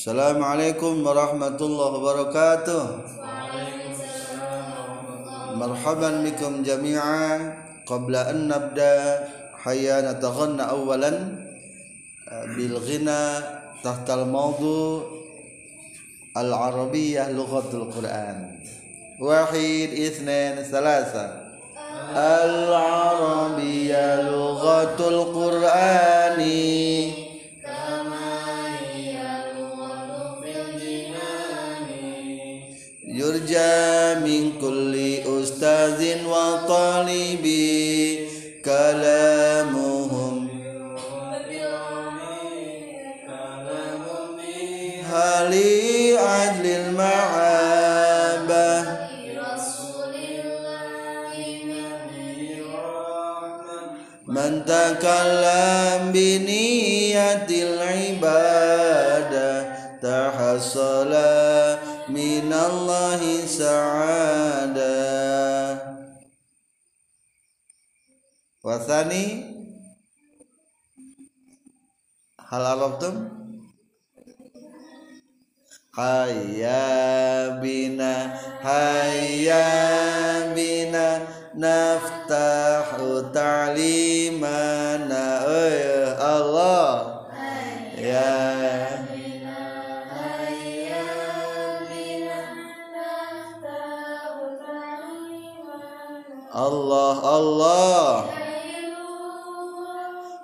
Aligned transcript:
Assalamualaikum 0.00 1.04
warahmatullahi 1.04 1.92
wabarakatuh 2.00 3.04
Marhaban 5.60 6.24
bikum 6.24 6.64
jami'a 6.64 7.36
Qabla 7.84 8.32
an 8.32 8.48
nabda 8.48 9.20
Hayya 9.60 10.00
nataghanna 10.00 10.72
awalan 10.72 11.44
Bil 12.56 12.80
ghina 12.80 13.44
Tahtal 13.84 14.24
mawdu 14.24 15.04
Al-Arabiyyah 16.32 17.36
Lughatul 17.36 17.92
Quran 17.92 18.56
Wahid, 19.20 20.00
ithnain, 20.00 20.64
salasa 20.64 21.60
Al-Arabiyyah 22.16 24.32
Lughatul 24.32 25.28
Qurani 25.28 27.19
من 34.24 34.52
كل 34.60 34.94
أستاذ 35.42 36.24
وطالب 36.26 37.46
كلامهم 38.64 40.48
هل 45.12 45.52
أجل 46.18 46.66
المعابة 46.66 47.80
من 54.30 54.64
تكلم 54.64 56.12
بنية 56.12 57.46
العبادة 57.50 58.80
تحصل 60.02 61.12
من 62.19 62.53
الله 62.53 63.45
سعادة 63.45 64.95
والثاني 68.63 69.55
هل 72.49 72.61
عرفتم 72.61 73.29
هيا 75.99 77.49
بنا 77.49 78.39
هيا 78.61 79.65
بنا 80.55 81.27
نفتح 81.55 82.97
تعليمنا 83.33 85.25
أيه 85.47 86.37
الله 86.39 87.25
يا 87.97 89.08
Allah 96.60 97.16
Allah 97.24 98.40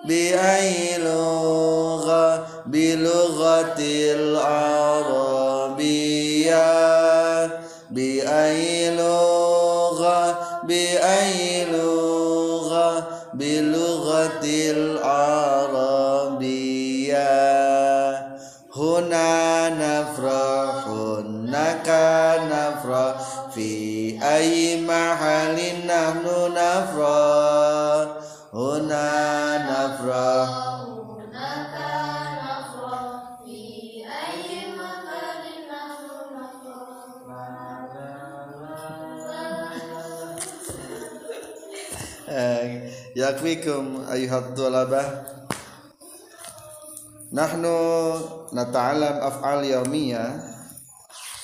بأي 0.07 0.99
لغة؟ 0.99 2.47
بلغة 2.67 3.79
العربية. 4.15 5.27
بأي 7.91 8.97
لغة؟ 8.97 10.39
بأي 10.65 11.65
لغة؟ 11.65 13.09
بلغة 13.35 14.45
العربية. 14.71 15.67
هنا 18.77 19.69
نفرح 19.69 20.87
هناك 20.87 21.89
نفرح. 22.51 23.15
في 23.55 24.19
أي 24.23 24.81
yakwikum 43.33 44.07
ayuhat 44.07 44.55
Nahnu 47.27 47.79
nata'alam 48.55 49.19
af'al 49.19 49.67
yawmiyah 49.67 50.31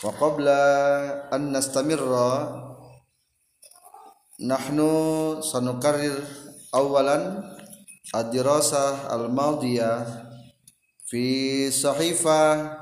Wa 0.02 0.10
qabla 0.14 0.62
an 1.34 1.50
nastamirra 1.50 2.54
Nahnu 4.38 4.90
sanukarir 5.42 6.22
awalan 6.70 7.42
Ad-dirasah 8.14 9.10
al-madiyah 9.10 10.06
Fi 11.06 11.66
sahifah 11.68 12.81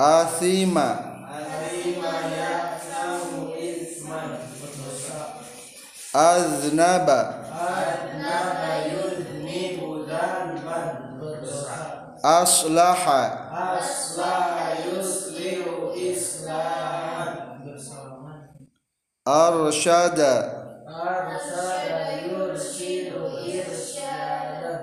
asima 0.00 0.88
aznaba 6.14 7.18
aslaha 12.22 13.20
aslaha 13.52 14.76
yuslihu 14.88 15.94
islahan 15.94 17.32
arsyada 19.24 20.32
arsyada 20.88 22.00
yurshidu 22.28 23.20
irsyadan 23.46 24.82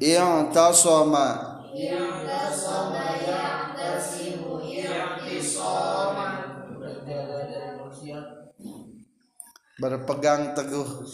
i'tasama 0.00 1.26
i'tasama 1.74 2.23
berpegang 9.80 10.54
teguh. 10.54 11.06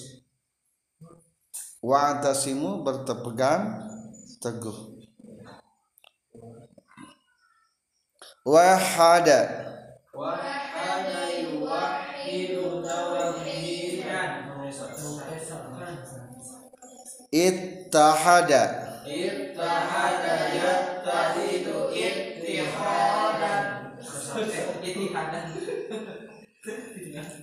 Wa'tasimu 1.81 2.85
berpegang 2.85 3.89
teguh. 4.41 5.01
Wahada 8.45 9.71
ittahada. 17.31 18.62
Ittahada 19.07 20.37
yattahidu 20.55 21.91
ittihadan 21.95 23.67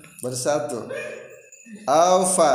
bersatu. 0.24 0.90
Alfa. 1.88 2.54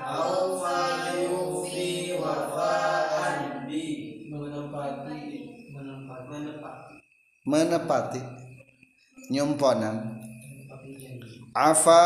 Alfa 0.00 0.76
yufi 1.22 2.16
wafaan 2.16 3.66
bi 3.68 3.82
menempati 4.30 5.20
menempati. 5.72 6.30
Menempati. 6.32 6.94
Menepati. 7.46 8.20
Nyumponan 9.28 10.16
Afa 11.52 12.00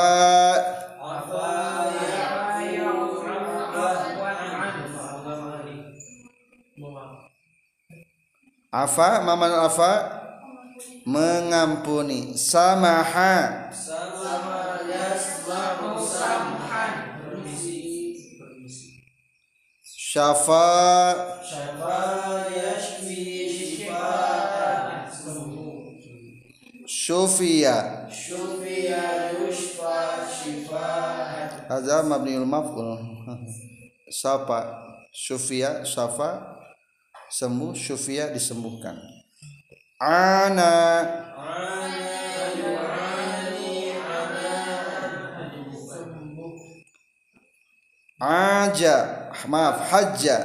Afa 8.72 9.20
maman 9.20 9.52
afa 9.52 9.92
mengampuni. 11.04 12.32
Samaha. 12.38 13.68
Sama 13.68 14.11
syafa. 20.12 20.68
Syafa 21.40 22.12
syufiya 27.02 28.06
syufiya 28.12 29.32
yushfa 29.32 30.28
shifaan 30.28 31.48
hadza 31.68 32.04
mabniul 32.04 32.44
maf'ul. 32.44 33.00
Sapa 34.12 34.84
syufiya 35.08 35.88
syafa 35.88 36.60
sembuh 37.32 37.72
syufiya 37.72 38.28
disembuhkan. 38.36 39.00
Ana. 39.96 41.00
Ana 41.32 42.52
yu'ani 42.60 43.96
aja 48.20 49.21
maaf 49.48 49.90
hajja. 49.90 50.36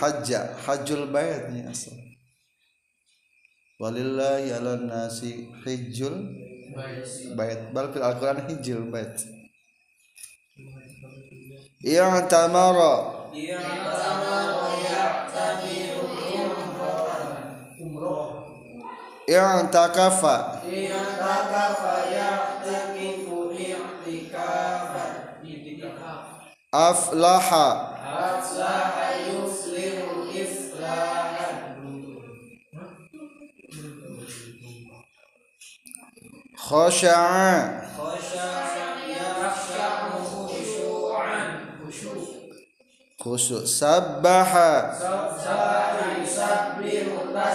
Hajja 0.00 0.40
hajjul 0.66 1.10
bait 1.12 1.50
ni 1.52 1.64
asal. 1.66 1.96
Walillahi 3.82 4.54
ala 4.54 4.76
nasi 4.78 5.50
hijjul 5.66 6.14
bait 7.36 7.60
bal 7.74 7.92
fil 7.92 8.04
alquran 8.04 8.38
hijjul 8.48 8.88
bait 8.88 9.16
yang 11.82 12.14
tamara 12.30 13.26
yang 19.26 19.66
takafa 19.68 20.62
yang 20.70 21.10
takafa 21.18 21.81
أفلح. 26.74 27.54
أفلح 27.54 28.94
يفلح 29.28 30.04
إفلاحا 30.42 31.76
خشع. 36.58 37.26
خشع 37.98 38.52
يخشع 39.08 40.10
خشوعا 40.48 41.60
خشوع. 43.20 43.64
سبح. 43.64 44.52
سبح 44.98 45.32
يسبح 46.22 46.72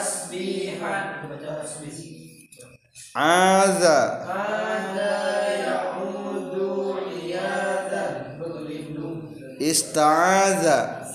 تسبيحا 0.04 1.24
عاذ 3.16 3.86
عاذ 3.86 4.98
perlindungan 9.58 11.08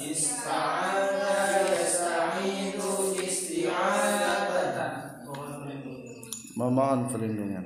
memohon 6.63 7.11
perlindungan. 7.11 7.65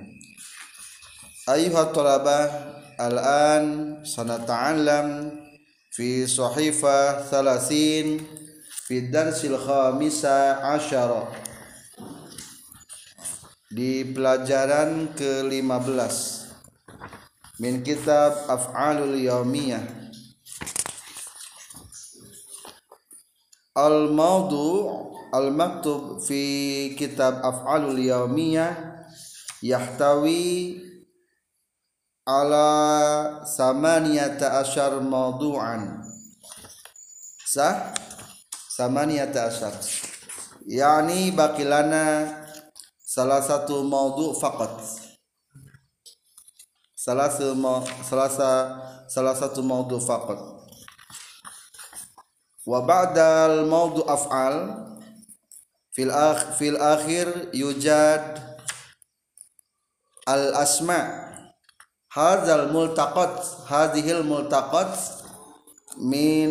Ayuhat 1.46 1.94
talabah 1.94 2.48
al-an 2.98 3.64
sanata'allam 4.02 5.36
fi 5.92 6.24
sahifa 6.26 7.22
thalathin 7.28 8.24
fi 8.88 9.12
darsil 9.12 9.58
khamisa 9.60 10.64
asyara. 10.76 11.30
Di 13.66 14.06
pelajaran 14.08 15.12
ke-15 15.12 16.16
min 17.60 17.82
kitab 17.82 18.48
af'alul 18.48 19.18
yaumiyah 23.76 24.08
al-mawdu' 24.08 25.12
al-maktub 25.36 26.16
fi 26.24 26.96
kitab 26.96 27.44
af'alul 27.44 28.00
yaumiyah 28.00 28.72
yahtawi 29.60 30.80
ala 32.24 33.44
samaniyata 33.44 34.64
asyar 34.64 34.96
mawdu'an 35.04 36.00
sah? 37.44 37.92
Samaniyata 38.76 39.48
asyar. 39.48 39.72
Yani 40.68 41.32
bakilana 41.32 42.28
salah 43.00 43.40
satu 43.40 43.80
mawdu' 43.84 44.36
faqat. 44.36 45.04
Salah 46.96 47.30
salah 47.30 48.28
salah 49.06 49.34
satu 49.36 49.62
mawdu' 49.62 50.02
faqat 50.02 50.55
wa 52.66 52.82
ba'dal 52.82 53.62
mawdu' 53.70 54.02
af'al 54.10 54.90
fil 55.94 56.10
akh 56.10 56.58
fil 56.58 56.74
akhir 56.74 57.54
yujad 57.54 58.42
al 60.26 60.50
asma 60.58 61.30
hadzal 62.10 62.74
multaqat 62.74 63.38
hadhil 63.70 64.26
multaqat 64.26 64.98
min 66.02 66.50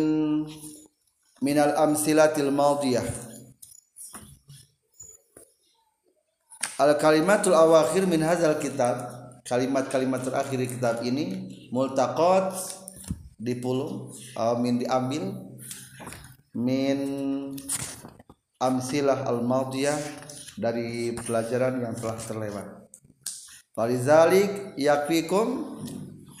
min 1.44 1.56
al 1.60 1.76
amsilatil 1.84 2.48
madiyah 2.48 3.04
al 6.80 6.96
kalimatul 6.96 7.52
awakhir 7.52 8.08
min 8.08 8.24
hadzal 8.24 8.56
kitab 8.56 9.04
kalimat-kalimat 9.44 10.24
terakhir 10.24 10.58
di 10.64 10.68
kitab 10.72 11.04
ini 11.04 11.26
multaqat 11.68 12.56
dipulung 13.36 14.16
atau 14.32 14.56
min 14.56 14.80
diambil 14.80 15.55
min 16.56 16.98
amsilah 18.56 19.28
al 19.28 19.44
madiyah 19.44 20.00
dari 20.56 21.12
pelajaran 21.12 21.84
yang 21.84 21.92
telah 21.92 22.16
terlewat 22.16 22.86
Falizalik 23.76 24.72
yakfikum 24.80 25.76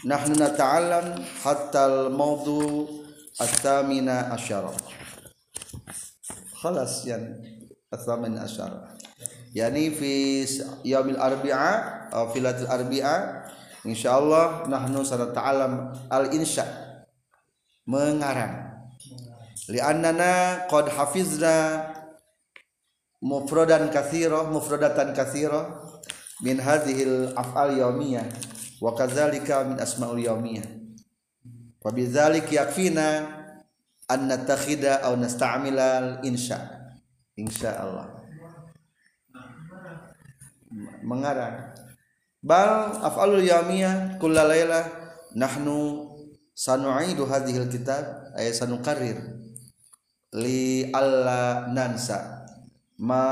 nahnu 0.08 0.40
nata'allam 0.40 1.20
hatta 1.44 1.84
al-mawdu 1.84 2.88
at-tamina 3.36 4.32
asyara. 4.32 4.72
Khalas 6.56 7.04
yan 7.04 7.36
at-tamin 7.92 8.40
asyara. 8.40 8.96
Yani 9.52 9.92
fi 9.92 10.48
yaumil 10.80 11.20
arbi'a 11.20 12.08
atau 12.08 12.32
filatul 12.32 12.72
arbi'a 12.72 13.44
insyaallah 13.84 14.64
nahnu 14.72 15.04
sanata'allam 15.04 15.92
al-insya 16.08 16.64
mengarang. 17.84 18.65
Li'annana 19.66 20.66
qad 20.70 20.86
hafizna 20.94 21.82
mufradan 23.18 23.90
katsira 23.90 24.46
mufradatan 24.46 25.10
katsira 25.10 25.82
min 26.44 26.62
hadhil 26.62 27.34
af'al 27.34 27.74
yaumiyah 27.74 28.30
wa 28.78 28.94
kadzalika 28.94 29.66
min 29.66 29.80
asma'ul 29.82 30.22
yaumiyah 30.22 30.62
wa 31.82 31.90
bidzalik 31.90 32.46
yakfina 32.46 33.26
an 34.06 34.30
natakhida 34.30 35.02
aw 35.02 35.18
nasta'mila 35.18 36.22
insya 36.22 36.62
insyaallah 37.34 38.22
mengarang 41.02 41.74
bal 42.38 43.02
af'alul 43.02 43.42
yaumiyah 43.42 44.14
kullalaila 44.22 44.86
nahnu 45.34 46.06
sanu'idu 46.54 47.26
hadhil 47.26 47.66
kitab 47.66 48.30
ay 48.38 48.54
sanuqarrir 48.54 49.45
li 50.36 50.92
alla 50.92 51.66
nansa. 51.72 52.48
Ma 53.00 53.24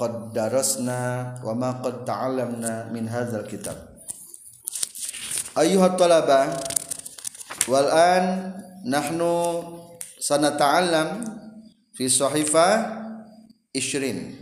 qad 0.00 0.32
darasna 0.32 1.36
wa 1.44 1.52
ma 1.52 1.80
qad 1.84 2.04
ta'allamna 2.08 2.88
min 2.92 3.08
hadzal 3.08 3.44
kitab. 3.44 3.76
Ayyuhat 5.54 6.00
talaba 6.00 6.50
wal 7.70 7.88
an 7.92 8.24
nahnu 8.84 9.32
sanata'allam 10.18 11.22
fi 11.94 12.10
sahifa 12.10 12.68
ishrin 13.70 14.34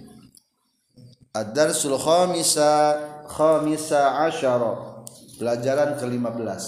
ad-darsul 1.35 1.99
khamisa 1.99 2.99
khamisa 3.27 4.27
asyara. 4.31 4.91
Pelajaran 5.43 5.99
ke-15 5.99 6.63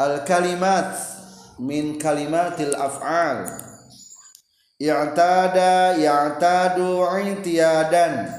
al 0.00 0.24
kalimat 0.24 1.17
min 1.58 1.98
kalimatil 1.98 2.74
af'al. 2.74 3.46
I'tada 4.78 5.98
ya'tadu 5.98 7.02
i'tiyadan. 7.02 8.30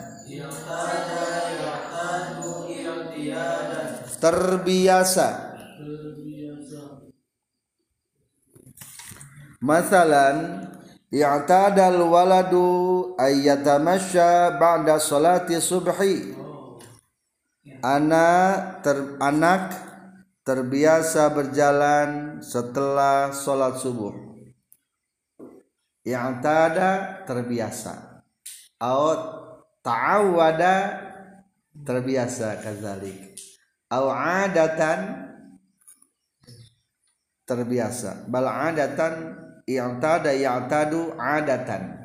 Terbiasa. 4.20 5.28
Masalan 9.60 10.64
i'tadal 11.12 12.00
waladu 12.08 12.68
ayyatamasya 13.20 14.56
ba'da 14.56 14.96
salati 14.96 15.60
subhi. 15.60 16.36
Anak 17.84 18.84
ter, 18.84 19.20
anak 19.20 19.89
terbiasa 20.44 21.30
berjalan 21.32 22.40
setelah 22.42 23.32
sholat 23.34 23.78
subuh. 23.78 24.16
Yang 26.04 26.30
tada 26.42 27.22
terbiasa. 27.28 28.24
Out 28.80 29.22
ta'awada 29.84 30.76
terbiasa 31.86 32.64
kadzalik. 32.64 33.36
Au 33.92 34.10
adatan 34.10 35.30
terbiasa. 37.46 38.26
Bal 38.30 38.48
adatan 38.48 39.38
i'tada 39.70 40.34
ya'tadu 40.34 41.14
adatan. 41.20 42.00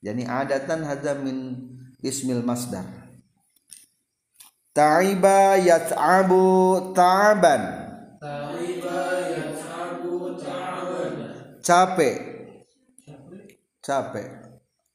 Yani 0.00 0.24
adatan 0.24 0.84
hadza 0.84 1.16
min 1.20 1.68
ismil 2.00 2.40
masdar. 2.40 2.86
Ta'iba 4.70 5.58
yat'abu 5.58 6.94
ta'aban 6.94 7.79
capek 11.62 12.18
capek 13.84 14.28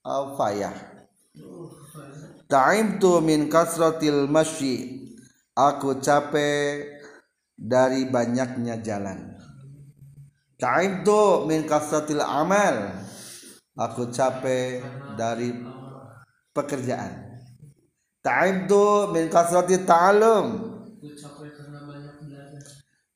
au 0.03 0.36
payah 0.38 0.75
ta'ibtu 2.50 3.22
min 3.22 3.48
kasratil 3.50 4.27
masyi 4.27 5.10
aku 5.55 5.98
capek 6.01 7.01
dari 7.55 8.10
banyaknya 8.12 8.84
jalan 8.84 9.36
Ta'ibtu 10.55 11.43
min 11.51 11.67
kasratil 11.67 12.24
amal. 12.24 12.95
Aku 13.75 14.07
capek 14.07 14.79
dari 15.19 15.51
pekerjaan. 16.55 17.43
Ta'ibtu 18.24 19.12
min 19.12 19.27
kasratil 19.27 19.84
ta'alum. 19.84 20.48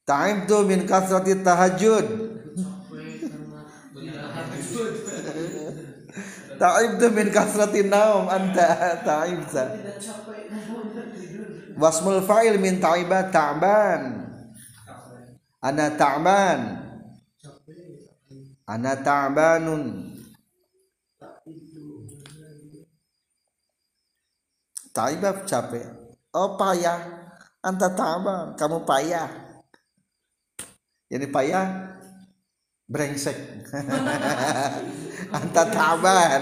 Ta'ibtu 0.03 0.57
min 0.67 0.83
kasratil 0.83 1.39
tahajud. 1.39 2.05
Ta'ibtu 6.59 7.07
min 7.15 7.31
kasratil 7.31 7.87
naum 7.87 8.27
anta 8.27 8.99
ta'ibta. 8.99 9.63
Wasmul 11.79 12.19
fa'il 12.27 12.59
min 12.59 12.83
ta'iba 12.83 13.31
ta'ban. 13.31 14.27
Ana 15.63 15.95
ta'ban. 15.95 16.59
Ana 18.67 18.93
ta'banun. 18.99 19.83
Taibab 24.91 25.47
capek. 25.47 25.87
Oh 26.35 26.59
payah. 26.59 26.99
Anta 27.63 27.87
ta'ban. 27.95 28.59
Kamu 28.59 28.83
payah. 28.83 29.31
Jadi 31.09 31.25
payah 31.31 31.88
brengsek. 32.89 33.37
Anta 35.37 35.63
ta'ban 35.69 36.41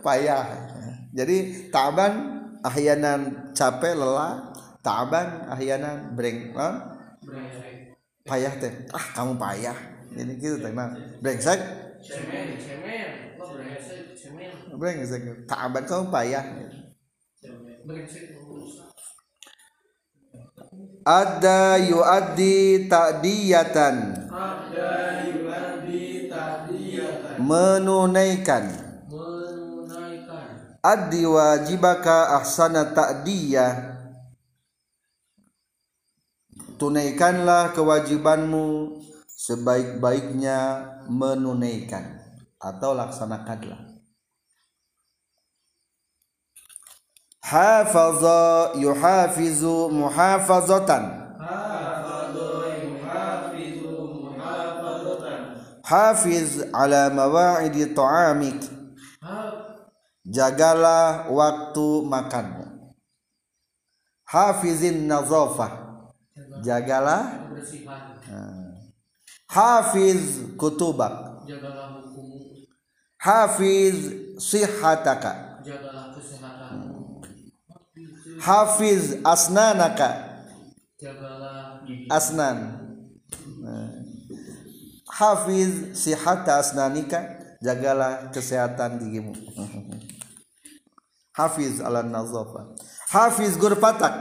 payah. 0.00 0.46
Jadi 1.10 1.68
ta'ban 1.74 2.12
ahyanan 2.62 3.50
capek 3.50 3.98
lelah. 3.98 4.54
Ta'ban 4.80 5.50
ahyanan 5.50 6.14
breng 6.14 6.54
payah 8.22 8.52
teh. 8.62 8.72
Ah 8.94 9.06
kamu 9.18 9.34
payah. 9.34 9.78
Ini 10.16 10.32
gitu 10.38 10.62
teh 10.62 10.70
nah 10.70 10.94
brengsek? 11.18 11.58
Brengsek? 14.70 15.50
Taban 15.50 15.82
kamu 15.82 16.04
payah. 16.14 16.44
Brengsek 17.82 18.38
ada 21.06 21.78
yuaddi 21.78 22.90
ta'diyatan. 22.90 24.26
Ada 24.26 25.22
yuadi 25.30 26.26
tahdiyatan 26.26 27.38
menunaikan 27.38 28.64
menunaikan. 29.06 30.46
Addi 30.82 31.22
wajibaka 31.22 32.42
ahsana 32.42 32.90
ta'diyah. 32.90 33.94
Tunaikanlah 36.76 37.72
kewajibanmu 37.72 38.98
sebaik-baiknya 39.30 40.60
menunaikan 41.08 42.20
atau 42.60 42.92
laksanakanlah 42.92 43.95
hafaza 47.50 48.70
yuhafizu 48.74 49.88
muhafazatan 49.88 51.02
hafadhu 51.38 52.46
yuhafizu 52.82 53.94
muhafazatan 54.22 55.40
hafiz 55.82 56.64
ala 56.72 57.10
mawa'idi 57.10 57.86
ta'amik 57.86 58.60
jagalah 60.26 61.30
waktu 61.30 62.02
makanmu 62.02 62.66
hafizin 64.24 65.06
nazafah 65.06 65.70
jagalah 66.66 67.46
kebersihan 67.46 68.18
hafiz 69.46 70.42
kutubak 70.58 71.46
jagalah 71.46 71.94
hukum 71.94 72.26
hafiz 73.22 73.96
sihataka 74.42 75.62
jagalah 75.62 75.95
kesehatan 75.95 75.95
hafiz 78.40 79.16
asnanaka. 79.24 80.26
Asnan. 82.10 82.58
Nah. 83.62 83.90
hafiz 85.16 85.96
sihata 85.96 86.58
asnanika 86.60 87.38
jagalah 87.62 88.30
kesehatan 88.32 89.00
gigimu. 89.00 89.32
Hafiz 91.36 91.84
ala 91.84 92.00
nazafa 92.00 92.72
hafiz 93.12 93.60
gurfatak 93.60 94.14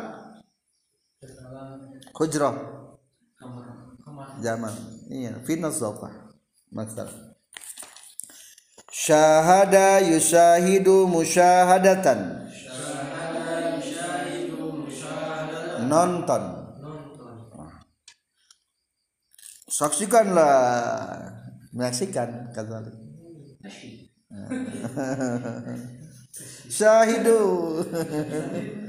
hujrah. 2.11 2.55
Zaman. 4.43 4.75
Iya 5.07 5.39
fi 5.47 5.55
nazafa 5.55 6.11
maksud 6.75 7.07
syahada 8.91 10.03
yushahidu 10.03 11.07
musyahadatan 11.07 12.51
nonton. 15.87 16.65
Saksikanlah. 19.65 21.31
Menyaksikan 21.75 22.55
kata 22.55 22.85
syahidu. 26.75 27.41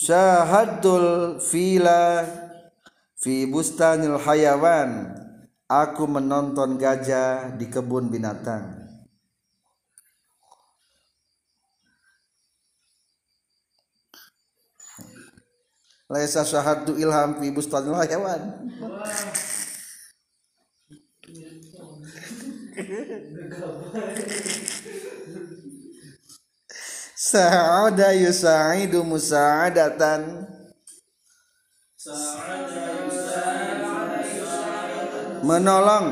Syahadul 0.00 1.40
fila 1.44 2.24
fi 3.20 3.44
bustanil 3.44 4.16
hayawan. 4.16 5.12
Aku 5.70 6.08
menonton 6.08 6.80
gajah 6.80 7.54
di 7.54 7.70
kebun 7.70 8.10
binatang 8.10 8.79
laisa 16.10 16.42
syahadu 16.42 16.98
ilham 16.98 17.38
fi 17.38 17.54
bustanil 17.54 17.94
hayawan 17.94 18.42
Sa'ada 27.20 28.10
yusa'idu 28.16 29.06
musa'adatan. 29.06 30.50
Menolong 35.46 36.08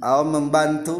atau 0.00 0.22
membantu. 0.24 0.96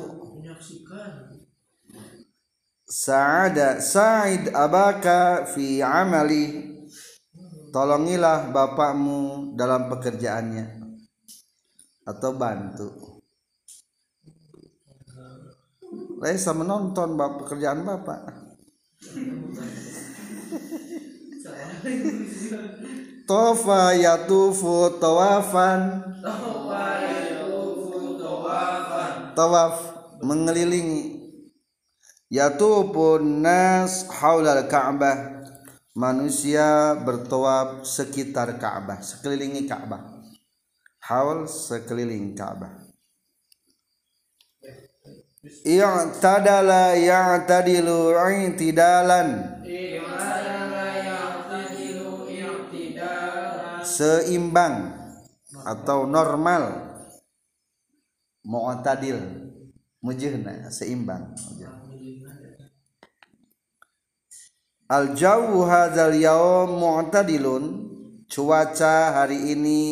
Sa'ada 2.84 3.80
Sa'id 3.80 4.52
abaka 4.52 5.48
fi 5.48 5.80
amali 5.80 6.77
Tolongilah 7.78 8.50
bapakmu 8.50 9.54
dalam 9.54 9.86
pekerjaannya 9.86 10.82
Atau 12.02 12.34
bantu. 12.34 12.90
Laisa 16.18 16.58
menonton 16.58 17.14
bap 17.14 17.38
pekerjaan 17.38 17.86
bapak. 17.86 18.34
Tofa 23.30 23.94
yatufu 23.94 24.98
tawafan. 24.98 26.02
Tawaf 29.38 29.76
mengelilingi. 30.26 31.30
Yatufun 32.26 33.38
nas 33.38 34.10
haulal 34.18 34.66
Ka'bah 34.66 35.37
Manusia 35.98 36.94
bertawaf 36.94 37.82
sekitar 37.82 38.54
Ka'bah 38.62 39.02
Sekelilingi 39.02 39.66
Ka'bah. 39.66 40.22
Haul 41.02 41.50
sekeliling 41.50 42.38
Ka'bah. 42.38 42.70
I'tadala 45.66 46.94
ya'tadilu 46.94 48.14
i'tidalan. 48.14 49.58
Seimbang 53.82 54.94
Atau 55.66 56.06
normal. 56.06 56.94
Mu'tadil. 58.46 59.18
Mujihna 59.98 60.70
seimbang 60.70 61.34
Al 64.88 65.12
jawu 65.12 65.68
hadzal 65.68 66.16
yaum 66.16 66.80
mu'tadilun. 66.80 67.64
Cuaca 68.28 69.16
hari 69.16 69.56
ini 69.56 69.84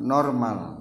normal 0.00 0.80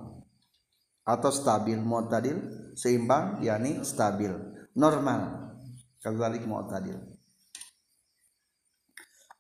atau 1.04 1.28
stabil 1.28 1.76
mu'tadil 1.76 2.40
seimbang 2.76 3.44
yakni 3.44 3.84
stabil 3.84 4.32
normal. 4.76 5.56
Kadzalik 6.00 6.48
mu'tadil. 6.48 7.00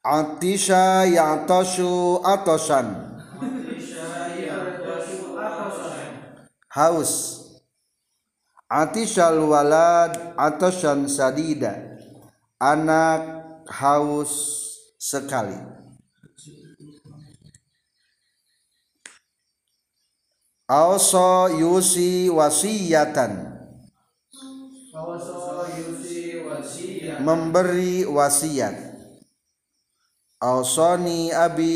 Atisha 0.03 1.07
ya'tashu 1.07 2.19
atasan 2.25 3.11
haus 6.71 7.40
Atishal 8.71 9.51
walad 9.51 10.15
atasan 10.39 11.11
sadida. 11.11 11.99
Anak 12.55 13.67
haus 13.67 14.31
sekali. 14.95 15.59
Auso 20.71 21.51
yusi 21.51 22.31
wasiyatan. 22.31 23.51
Memberi 27.27 28.07
wasiat. 28.07 28.79
Ausoni 30.39 31.35
abi 31.35 31.75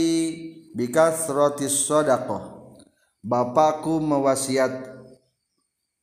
bikasrotis 0.71 1.75
sodakoh. 1.75 2.71
Bapakku 3.19 3.99
mewasiat 3.99 4.94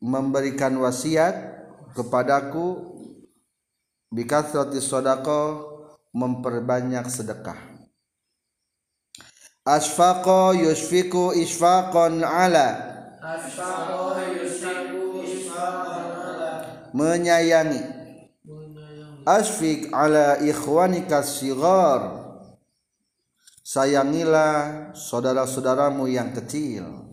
memberikan 0.03 0.75
wasiat 0.83 1.63
kepadaku 1.95 2.99
bikasrotis 4.11 4.83
sodako 4.83 5.71
memperbanyak 6.11 7.07
sedekah. 7.07 7.57
Asfaqo 9.63 10.59
yusfiku 10.59 11.31
isfaqon 11.31 12.27
ala. 12.27 12.91
Menyayangi. 16.91 18.03
Asfik 19.23 19.95
ala 19.95 20.43
ikhwanika 20.43 21.23
sigar 21.23 22.27
sayangilah 23.63 24.91
saudara-saudaramu 24.99 26.11
yang 26.11 26.35
kecil 26.35 27.12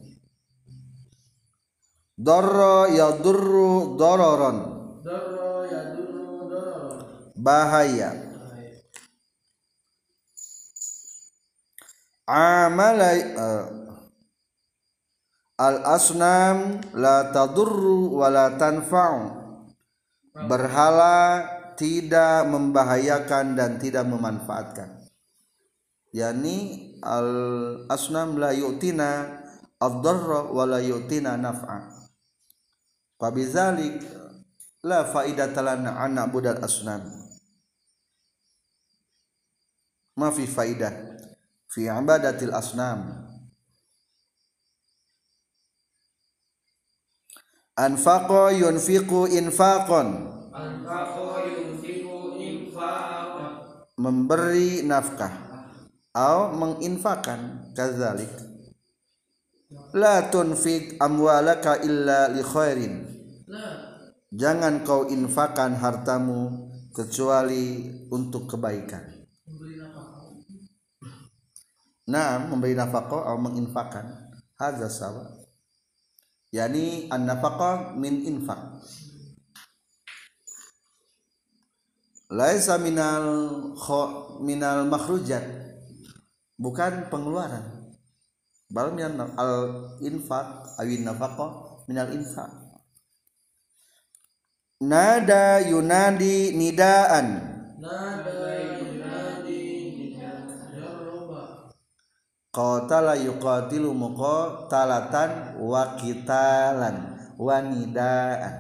Dorro 2.20 2.84
yadurru 2.92 3.96
ya 3.96 5.82
dulu 5.96 6.52
doro 6.52 7.00
bahaya. 7.32 8.12
Amala 12.28 13.16
eh, 13.16 13.66
al 15.64 15.80
asnam 15.88 16.84
la 16.92 17.32
tadurru 17.32 18.20
wa 18.20 18.28
la 18.28 18.52
tanfa'u. 18.60 19.24
Berhala 20.44 21.48
tidak 21.80 22.52
membahayakan 22.52 23.56
dan 23.56 23.80
tidak 23.80 24.04
memanfaatkan. 24.04 25.08
Yakni 26.12 27.00
al 27.00 27.32
asnam 27.88 28.36
la 28.36 28.52
yu'tina 28.52 29.40
ad-darra 29.80 30.52
wa 30.52 30.68
la 30.68 30.84
yu'tina 30.84 31.40
naf'a 31.40 32.09
Fabizalik 33.20 34.00
la 34.88 35.04
faidata 35.04 35.60
lana 35.60 36.00
an 36.00 36.16
na'budal 36.16 36.64
asnam. 36.64 37.04
Ma 40.16 40.32
fi 40.32 40.48
faidah 40.48 41.20
fi 41.68 41.92
ibadatil 41.92 42.56
asnam. 42.56 43.28
Anfaqa 47.80 48.52
yunfiqu 48.56 49.32
infaqan 49.36 50.08
Anfaqo 50.52 51.48
yunfiku 51.48 52.36
infaqan 52.36 53.40
memberi 53.96 54.84
nafkah 54.84 55.50
atau 56.20 56.52
menginfakan 56.52 57.72
kadzalik 57.72 58.28
la 59.96 60.28
tunfik 60.28 61.00
amwalaka 61.00 61.80
illa 61.86 62.28
li 62.28 62.44
khairin 62.44 62.94
Jangan 64.30 64.86
kau 64.86 65.10
infakan 65.10 65.74
hartamu 65.74 66.70
kecuali 66.94 67.90
untuk 68.14 68.46
kebaikan. 68.46 69.26
Nafkah 69.50 70.20
Nah, 72.10 72.42
memberi 72.50 72.74
nafkah 72.74 73.06
atau 73.06 73.38
menginfakan 73.38 74.34
hadza 74.58 74.90
sawa. 74.90 75.30
Yani 76.50 77.06
an-nafaqah 77.14 77.94
min 77.94 78.26
infak. 78.26 78.82
Laisa 82.34 82.82
minal 82.82 83.26
kho, 83.78 84.02
minal 84.42 84.90
makhrujat. 84.90 85.46
Bukan 86.58 87.14
pengeluaran. 87.14 87.94
Bal 88.70 88.94
minal 88.94 89.30
al 89.38 89.58
infak 90.02 90.78
awin 90.82 91.06
nafaqah 91.06 91.86
minal 91.86 92.10
infak. 92.14 92.50
Nada 94.80 95.60
yunadi 95.60 96.56
nidaan. 96.56 97.28
Nada 97.84 98.64
yunadi 98.80 100.16
Jaroba 100.72 101.68
Qatala 102.48 103.20
yuqatilu 103.20 103.92
muqatalatan 103.92 105.60
wa 105.60 106.00
qitalan 106.00 106.96
wa 107.36 107.60
nidaan. 107.60 108.56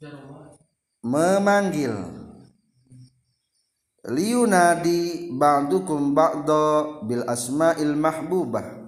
Jaroba 0.00 0.56
memanggil. 1.04 1.92
Liyunadi 4.08 5.28
ba'dukum 5.36 6.16
ba'da 6.16 7.04
bil 7.04 7.28
asma'il 7.28 7.92
mahbubah 7.92 8.81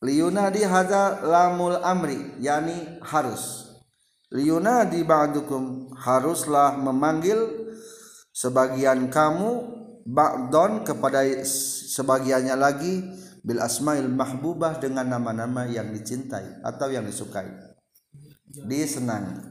liyunadi 0.00 0.64
hadza 0.64 1.20
lamul 1.24 1.80
amri 1.80 2.36
yani 2.40 3.00
harus. 3.04 3.68
Liyunadi 4.30 5.02
ba'dukum 5.02 5.90
haruslah 5.98 6.78
memanggil 6.78 7.70
sebagian 8.30 9.10
kamu 9.10 9.50
ba'don 10.06 10.86
kepada 10.86 11.26
sebagiannya 11.90 12.54
lagi 12.54 13.02
bil 13.42 13.58
asmail 13.58 14.06
mahbubah 14.06 14.78
dengan 14.78 15.08
nama-nama 15.08 15.66
yang 15.66 15.90
dicintai 15.90 16.62
atau 16.62 16.88
yang 16.92 17.04
disukai. 17.04 17.48
Disenangi. 18.46 19.50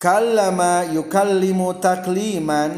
Kallama 0.00 0.88
yukallimu 0.96 1.76
takliman 1.76 2.72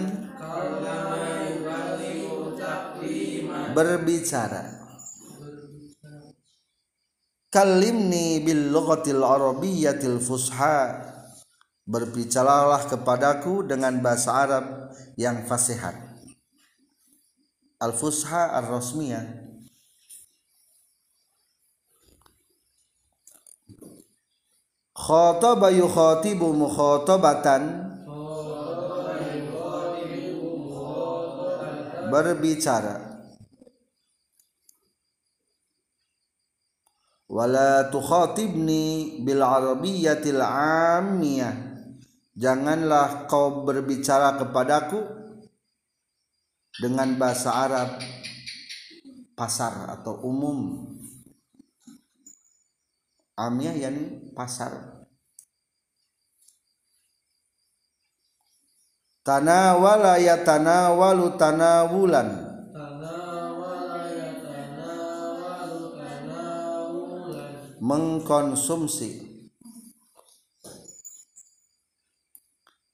berbicara. 3.72 4.80
Kalimni 7.52 8.40
bil 8.40 8.72
lughatil 8.72 9.20
arabiyyatil 9.20 10.20
fusha. 10.20 11.08
Berbicaralah 11.82 12.86
kepadaku 12.86 13.66
dengan 13.66 13.98
bahasa 13.98 14.30
Arab 14.32 14.64
yang 15.18 15.44
fasihat. 15.44 15.92
Al 17.82 17.90
fusha 17.90 18.54
ar 18.54 18.70
rasmiyah 18.70 19.42
Khataba 24.94 25.74
yukhatibu 25.74 26.54
mukhatabatan. 26.54 27.90
Berbicara 32.12 33.11
wala 37.32 37.88
tukhatibni 37.88 39.16
bil 39.24 39.40
arabiyyatil 39.40 40.44
ammiyah. 40.44 41.72
Janganlah 42.36 43.24
kau 43.24 43.64
berbicara 43.64 44.36
kepadaku 44.36 45.00
dengan 46.76 47.16
bahasa 47.16 47.56
Arab 47.56 47.90
pasar 49.32 49.88
atau 49.96 50.20
umum. 50.28 50.84
Amiyah 53.36 53.88
yakni 53.88 54.32
pasar. 54.36 55.00
Tanawala 59.24 60.20
yatanawalu 60.20 61.36
tanawulan 61.40 62.51
mengkonsumsi 67.82 69.26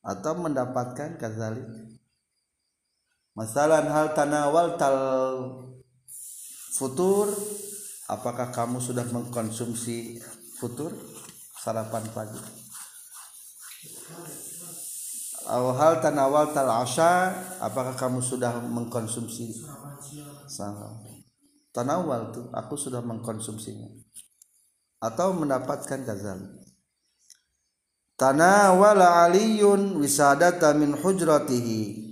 atau 0.00 0.32
mendapatkan 0.40 1.20
kadzalik 1.20 1.68
masalan 3.36 3.84
hal 3.92 4.16
tanawal 4.16 4.80
tal 4.80 4.96
futur 6.72 7.28
apakah 8.08 8.48
kamu 8.48 8.80
sudah 8.80 9.04
mengkonsumsi 9.12 10.24
futur? 10.56 10.96
Sarapan 11.58 12.06
pagi. 12.14 12.40
Aw 15.52 15.64
hal 15.76 16.00
tanawal 16.00 16.56
tal 16.56 16.70
asya 16.70 17.34
apakah 17.60 17.92
kamu 17.92 18.24
sudah 18.24 18.56
mengkonsumsi? 18.64 19.52
Sahur 20.48 21.04
tanawal 21.76 22.32
tuh 22.32 22.48
aku 22.56 22.74
sudah 22.74 23.04
mengkonsumsinya 23.04 24.07
atau 24.98 25.30
mendapatkan 25.34 26.02
kadzalik 26.02 26.58
tanawala 28.18 29.30
aliyun 29.30 29.96
wisadata 30.02 30.74
min 30.74 30.92
hujratihi. 30.98 32.10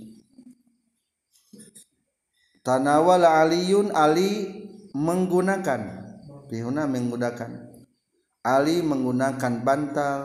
Tanawala 2.63 3.43
aliyun 3.43 3.91
ali 3.91 4.47
menggunakan. 4.95 6.07
Pihuna 6.47 6.87
menggunakan. 6.87 7.51
Ali 8.47 8.79
menggunakan 8.79 9.53
bantal 9.67 10.19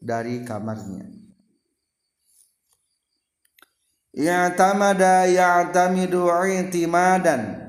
dari 0.00 0.40
kamarnya. 0.44 1.04
Ya'tamada 4.16 5.28
ya'tamidu 5.28 6.32
i'timadan 6.32 7.67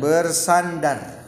bersandar. 0.00 1.20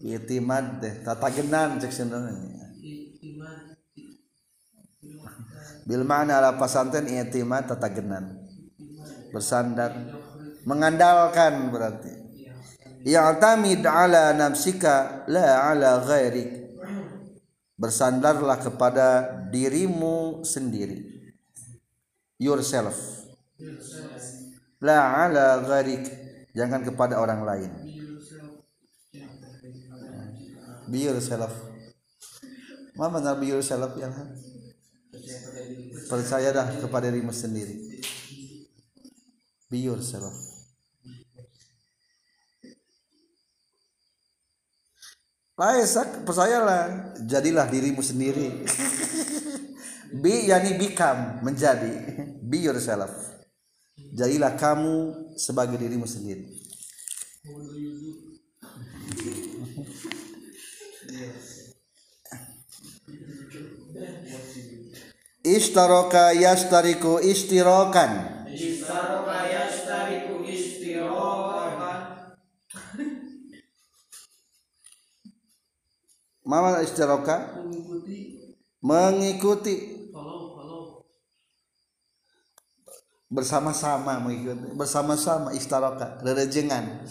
I'timad 0.00 0.80
teh 0.80 1.04
tatagenan 1.04 1.76
cek 1.76 1.92
sebenarnya 1.92 2.60
bil 5.90 6.06
ma'na 6.06 6.38
ala 6.38 6.54
pasanten 6.54 7.10
i'timad 7.10 7.66
tatagenan. 7.66 8.46
Bersandar. 9.34 9.90
Mengandalkan 10.62 11.66
berarti. 11.74 12.14
Ya'tamid 13.02 13.82
ala 13.82 14.30
nafsika 14.36 15.26
la 15.26 15.74
ala 15.74 15.98
ghairik. 16.06 16.78
Bersandarlah 17.74 18.60
kepada 18.62 19.08
dirimu 19.50 20.46
sendiri. 20.46 21.32
Yourself. 22.38 23.26
La 24.84 25.26
ala 25.26 25.64
gharik 25.64 26.08
jangan 26.54 26.80
kepada 26.82 27.18
orang 27.18 27.46
lain. 27.46 27.70
Be 30.90 31.06
yourself. 31.06 31.54
Mana 32.98 33.10
benar 33.14 33.34
be 33.38 33.54
yourself 33.54 33.94
ya. 33.94 34.10
Percayalah 36.10 36.82
kepada 36.82 37.06
dirimu 37.06 37.30
sendiri. 37.30 38.02
Be 39.70 39.86
yourself. 39.86 40.34
Laisak 45.54 46.24
percayalah 46.26 47.14
jadilah 47.22 47.68
dirimu 47.68 48.00
sendiri. 48.00 48.64
Be 50.24 50.50
yani 50.50 50.74
become 50.74 51.44
menjadi. 51.44 51.92
Be 52.42 52.64
yourself 52.66 53.39
jadilah 54.14 54.54
kamu 54.58 55.14
sebagai 55.38 55.78
dirimu 55.78 56.06
sendiri. 56.06 56.46
Ishtaraka 65.40 66.36
yastariku 66.36 67.16
istirakan 67.24 68.44
Istaraka 68.52 69.38
yastariku 69.48 70.44
istirahat 70.44 71.80
Mama 76.44 76.84
istiraka 76.84 77.56
Mengikuti. 77.56 78.18
Mengikuti 78.84 79.99
bersama-sama 83.30 84.18
mengikuti 84.18 84.74
bersama-sama 84.74 85.54
istaraka 85.54 86.18
rerejengan 86.20 87.06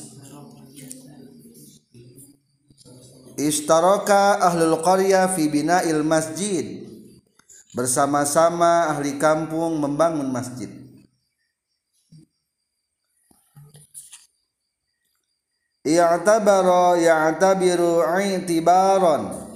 Istaraka 3.40 4.44
ahlul 4.44 4.84
qaryah 4.84 5.32
fi 5.32 5.48
bina'il 5.48 6.04
masjid. 6.04 6.84
Bersama-sama 7.72 8.92
ahli 8.92 9.16
kampung 9.16 9.80
membangun 9.80 10.28
masjid. 10.28 10.68
I'tabara 15.88 17.00
ya'tabiru 17.00 18.04
i'tibaran. 18.20 19.56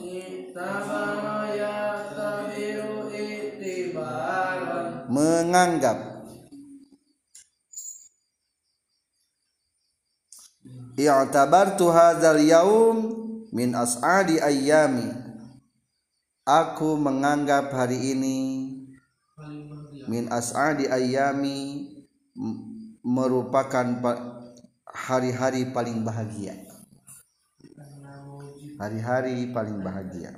Tabara 0.56 1.52
yatabiru 1.52 3.12
itibaran. 3.12 5.12
Menganggap 5.12 6.12
i'tabartu 10.97 11.89
hadzal 11.89 12.38
yaum 12.38 12.97
min 13.49 13.73
as'adi 13.73 14.38
ayyami. 14.38 15.10
Aku 16.43 16.99
menganggap 16.99 17.71
hari 17.71 18.13
ini 18.13 18.38
min 20.12 20.27
as'adi 20.27 20.91
ayyami 20.91 21.88
merupakan 22.99 23.88
pa- 24.03 24.43
hari-hari 24.84 25.71
paling 25.71 26.03
bahagia. 26.03 26.60
Hari-hari 28.75 29.47
paling 29.56 29.79
bahagia. 29.79 30.36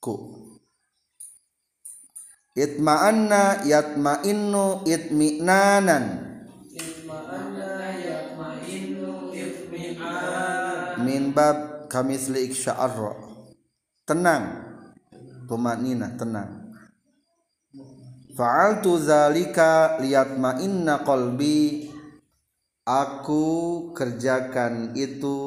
Ku. 0.00 0.40
Itma'anna 2.56 3.64
yatma'innu 3.64 4.88
itminanan 4.88 6.31
min 11.12 11.36
bab 11.36 11.88
kamisli 11.92 12.48
iksya'arra 12.48 13.32
tenang. 14.08 14.44
Tumanina 15.44 16.16
tenang. 16.16 16.72
Fa'altu 18.32 18.96
zalika 18.96 20.00
liyatma'inna 20.00 21.04
qalbi. 21.04 21.92
Aku 22.82 23.44
kerjakan 23.94 24.96
itu 24.98 25.38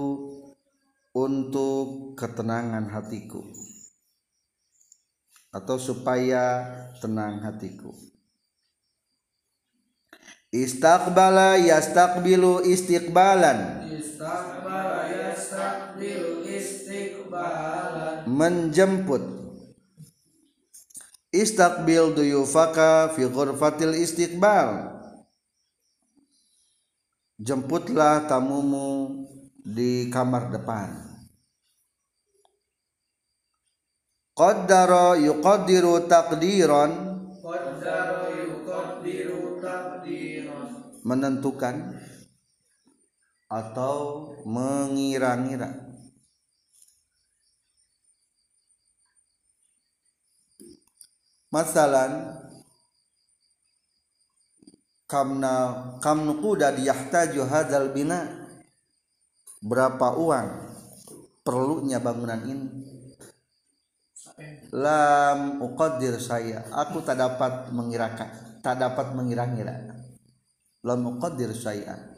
untuk 1.11 2.15
ketenangan 2.15 2.87
hatiku. 2.87 3.43
Atau 5.51 5.75
supaya 5.75 6.63
tenang 7.03 7.43
hatiku. 7.43 7.91
Istaqbala 10.55 11.59
yastaqbilu 11.59 12.63
istiqbalan. 12.63 13.91
Istaqbala 13.99 14.54
menjemput. 18.35 19.23
Istaqbil 21.35 22.15
duyufaka 22.15 23.11
fi 23.15 23.27
ghurfatil 23.27 23.95
istiqbal. 23.99 24.95
Jemputlah 27.35 28.23
tamumu 28.31 29.27
di 29.59 30.07
kamar 30.07 30.55
depan. 30.55 30.95
Qaddara 34.35 35.19
yuqaddiru 35.19 36.07
taqdiran. 36.07 36.91
Qaddara 37.43 38.31
yuqaddiru 38.31 39.59
taqdiran. 39.59 40.67
Menentukan 41.03 41.75
atau 43.49 44.31
mengira-ngira. 44.45 45.69
Masalan 51.53 52.35
kamna 55.07 55.55
kam 56.03 56.27
nuquda 56.27 56.75
yahtaju 56.75 57.41
hadzal 57.47 57.95
bina 57.95 58.27
berapa 59.63 60.19
uang 60.19 60.49
perlunya 61.47 62.03
bangunan 62.03 62.43
ini? 62.43 62.67
Lam 64.75 65.63
uqaddir 65.63 66.19
saya. 66.19 66.67
Aku 66.75 66.99
tak 66.99 67.23
dapat 67.23 67.71
mengirakan 67.71 68.59
tak 68.59 68.81
dapat 68.81 69.15
mengira-ngira. 69.15 69.95
Lam 70.83 71.07
uqaddir 71.15 71.55
saya 71.55 72.15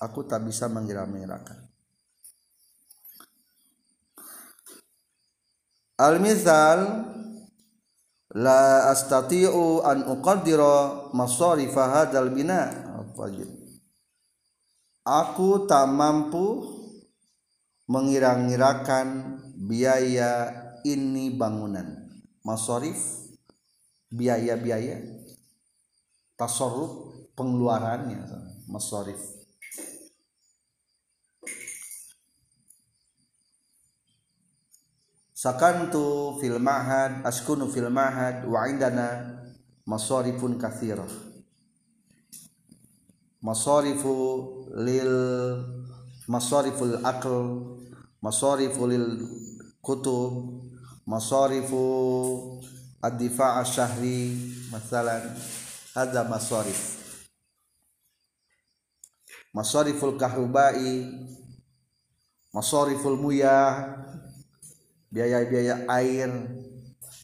aku 0.00 0.24
tak 0.24 0.42
bisa 0.48 0.66
mengira-ngirakan 0.66 1.70
al 6.00 6.16
misal 6.16 6.78
la 8.34 8.88
astati'u 8.94 9.82
an 9.82 10.06
uqaddira 10.06 11.10
masarif 11.12 11.74
hadzal 11.74 12.30
bina. 12.30 12.88
Aku 15.00 15.66
tak 15.66 15.90
mampu 15.90 16.64
mengira-ngirakan 17.90 19.36
biaya 19.66 20.54
ini 20.86 21.34
bangunan. 21.34 22.06
Masarif 22.46 22.96
biaya-biaya 24.08 25.02
tasarruf 26.38 27.12
pengeluarannya. 27.34 28.22
Masarif 28.70 29.39
sakantu 35.40 36.36
fil 36.36 36.60
mahad 36.60 37.24
askunu 37.24 37.72
fil 37.72 37.88
mahad 37.88 38.44
wa 38.44 38.68
indana 38.68 39.08
masarifun 39.88 40.60
katsirah 40.60 41.08
masarifu 43.40 44.16
lil 44.76 45.12
masariful 46.28 47.00
aql 47.00 47.36
masarifu 48.20 48.84
lil 48.84 49.06
kutub 49.80 50.60
masarifu 51.08 51.80
ad-difa' 53.00 53.64
syahri 53.64 54.36
masalan 54.68 55.24
hadza 55.96 56.22
masarif. 56.28 57.00
Masariful 59.50 60.14
kahrubai 60.14 61.10
masariful 62.54 63.18
muyah 63.18 63.98
biaya-biaya 65.10 65.84
air. 65.90 66.30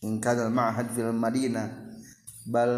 In 0.02 0.20
kana 0.20 0.50
al-ma'had 0.50 0.92
fil 0.92 1.14
madinah. 1.14 1.70
Bal 2.46 2.74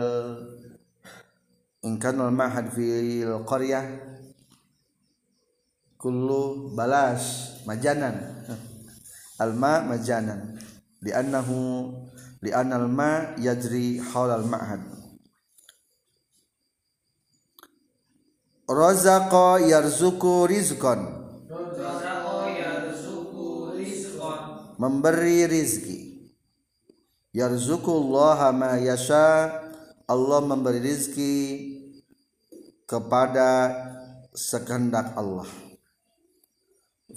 in 1.82 1.98
kana 1.98 2.28
al-ma'had 2.28 2.70
fil 2.72 3.42
qaryah. 3.48 3.84
Kullu 5.98 6.72
balas 6.78 7.58
majanan. 7.66 8.46
Al-ma 9.42 9.82
majanan. 9.82 10.54
Li'annahu 11.02 11.90
li'anna 12.42 12.78
al-ma 12.78 13.34
yajri 13.38 13.98
hawla 13.98 14.38
al-ma'had. 14.38 14.82
Razaqa 18.68 19.64
yarzuku 19.64 20.44
rizqan 20.44 21.27
memberi 24.78 25.44
rizki. 25.50 26.30
Yarzukullaha 27.34 28.54
ma 28.54 28.78
yasha. 28.78 29.66
Allah 30.08 30.40
memberi 30.40 30.80
rizki 30.80 31.36
kepada 32.88 33.68
sekehendak 34.32 35.12
Allah. 35.18 35.44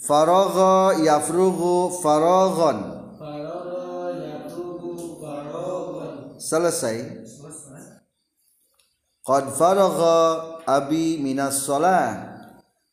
Faragha 0.01 0.99
yafrughu 0.99 2.01
faraghan 2.03 2.99
selesai. 6.41 7.23
Qad 9.21 9.53
faragha 9.55 10.17
abi 10.65 11.21
minas 11.21 11.63
shalah 11.63 12.41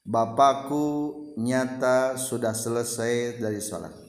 bapakku 0.04 1.34
nyata 1.40 2.20
sudah 2.20 2.52
selesai 2.52 3.40
dari 3.40 3.58
salat 3.64 4.07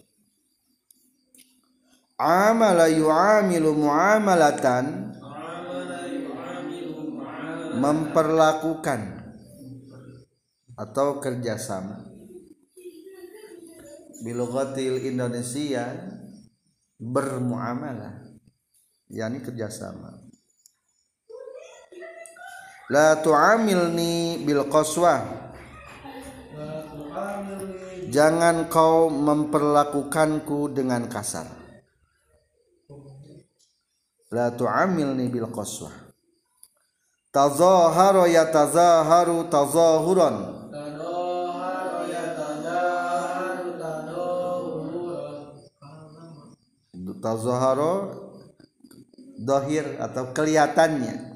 amala 2.19 2.91
yu'amilu 2.91 3.71
muamalatan. 3.79 5.15
Memperlakukan 7.79 9.01
atau 10.75 11.23
kerjasama. 11.23 12.03
Bilogatil 14.19 14.99
Indonesia 14.99 15.87
bermuamalah 16.99 18.19
yakni 19.07 19.39
kerjasama. 19.39 20.11
La 22.91 23.15
tu'amilni 23.23 24.43
bil 24.43 24.67
tu'amilni 24.67 25.23
jangan 28.11 28.67
kau 28.67 29.07
memperlakukanku 29.07 30.73
dengan 30.73 31.05
kasar 31.07 31.58
la 34.29 34.53
tu'amilni 34.53 35.29
bil 35.29 35.49
qaswah. 35.49 35.93
Tazaharu 37.33 38.29
yatazaharu 38.29 39.49
tazahuran. 39.49 40.37
Tazaharu 47.19 48.15
dohir 49.43 49.99
atau 49.99 50.31
kelihatannya. 50.31 51.35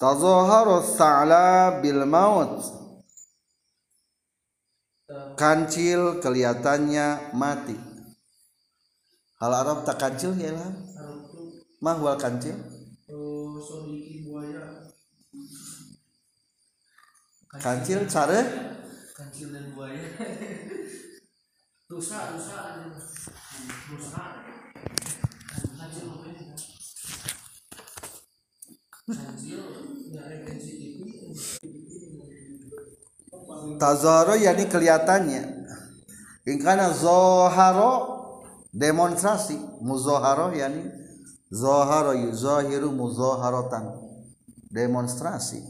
Tazaharu 0.00 0.80
sa'la 0.82 1.78
bil 1.84 2.02
maut. 2.08 2.64
Kancil 5.36 6.24
kelihatannya 6.24 7.36
mati 7.36 7.93
hal 9.44 9.52
Arab 9.52 9.84
tak 9.84 10.00
kancil 10.00 10.32
ya 10.40 10.56
lah. 10.56 10.72
Harutu 10.96 11.60
mahwal 11.84 12.16
kancil. 12.16 12.56
Kancil 17.60 18.08
cara? 18.08 18.40
Kancil 19.12 19.52
dan 19.52 19.76
buaya. 19.76 20.00
Rusa, 21.84 22.32
rusa 22.32 22.88
Rusa 23.92 24.24
Kancil 25.76 26.08
apa 26.08 26.26
ini? 26.32 26.44
Kancil 29.04 29.60
TV 30.80 30.96
Tazaro 33.76 34.34
yakni 34.40 34.64
kelihatannya. 34.66 35.68
Ingkana 36.48 36.88
zoharo 36.96 38.23
demonstrasi, 38.74 39.54
muzoharo 39.80 40.50
yakni 40.50 40.90
zoharo 41.54 42.18
yuzohiru 42.18 42.90
muzoharotan. 42.90 43.94
Demonstrasi. 44.74 45.62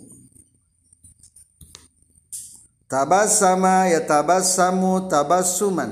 tabassama 2.95 3.91
yatabassamu 3.91 5.11
tabassuman. 5.11 5.91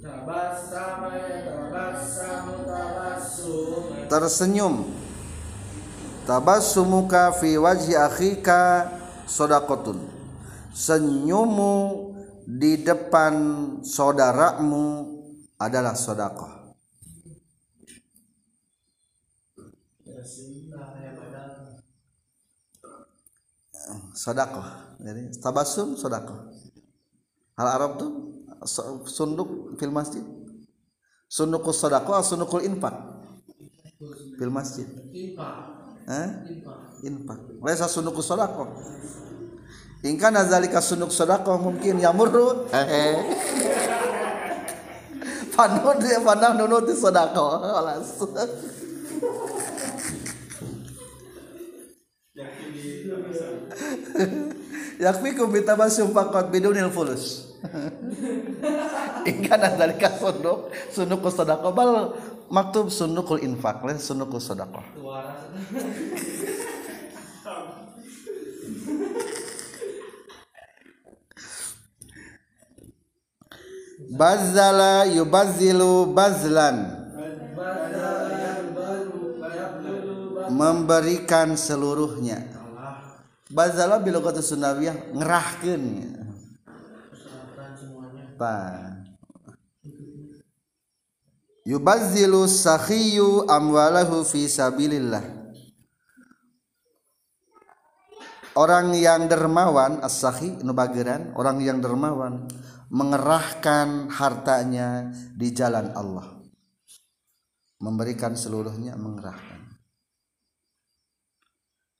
Tabassama 0.00 1.12
yatabassamu 1.12 2.54
tabassum 2.64 3.84
tersenyum. 4.08 4.74
Tabassumuka 6.24 7.36
fi 7.36 7.60
wajhi 7.60 7.92
akhika 7.92 8.88
sodakotun. 9.28 10.08
Senyummu 10.72 11.74
di 12.48 12.80
depan 12.80 13.34
saudaramu 13.84 15.11
adalah 15.62 15.94
sodakoh 15.94 16.50
sodakoh 24.12 24.66
jadi 24.98 25.22
tabasum 25.38 25.94
sodakoh 25.94 26.50
hal 27.58 27.68
Arab 27.78 27.98
tuh 27.98 28.32
sunduk 29.06 29.76
fil 29.78 29.92
masjid. 29.92 30.22
Sundukul 31.26 31.72
sodakoh 31.72 32.12
atau 32.12 32.36
sundukul 32.36 32.60
infak. 32.60 32.92
Fil 34.36 34.52
masjid. 34.52 34.86
Eh? 36.02 36.28
Infak. 37.06 37.40
Laisa 37.62 37.86
sundukul 37.86 38.22
sodakoh 38.22 38.68
Ingka 40.02 40.34
nazalika 40.34 40.82
sunduk 40.82 41.14
sodakoh 41.14 41.62
mungkin 41.62 42.02
yamurru 42.02 42.66
hehe 45.52 45.54
Panu 45.56 45.92
dia 46.00 46.16
pandang 46.24 46.56
nunuti 46.56 46.96
sodakoh 46.96 47.60
alas. 47.60 48.16
Yakfikum 54.96 55.52
bitabasum 55.52 56.16
faqat 56.16 56.48
bidunil 56.48 56.88
fulus. 56.88 57.52
Ingka 59.28 59.60
nazalika 59.60 60.08
sunduk 60.16 60.72
sundukul 60.90 61.30
sodakoh 61.30 61.70
bal 61.76 62.16
maktub 62.48 62.88
sundukul 62.90 63.38
infak 63.38 63.86
lain 63.86 64.02
sundukul 64.02 64.42
sodakoh 64.42 64.82
Bazala 74.12 75.08
yubazilu 75.08 76.12
bazlan 76.12 77.08
memberikan 80.52 81.56
seluruhnya. 81.56 82.44
Bazala 83.48 83.96
bila 84.04 84.20
kata 84.20 84.44
sunawiyah 84.44 85.16
semuanya 87.80 88.28
Tah. 88.36 89.00
Yubazilu 91.64 92.44
sakhiyu 92.52 93.48
amwalahu 93.48 94.28
fi 94.28 94.44
sabilillah. 94.44 95.24
Orang 98.52 98.92
yang 98.92 99.32
dermawan 99.32 100.04
as-sakhi 100.04 100.60
nu 100.60 100.76
bageran, 100.76 101.32
orang 101.32 101.64
yang 101.64 101.80
dermawan 101.80 102.44
mengerahkan 102.92 104.12
hartanya 104.12 105.08
di 105.32 105.48
jalan 105.56 105.96
Allah. 105.96 106.28
Memberikan 107.80 108.36
seluruhnya 108.36 109.00
mengerahkan. 109.00 109.80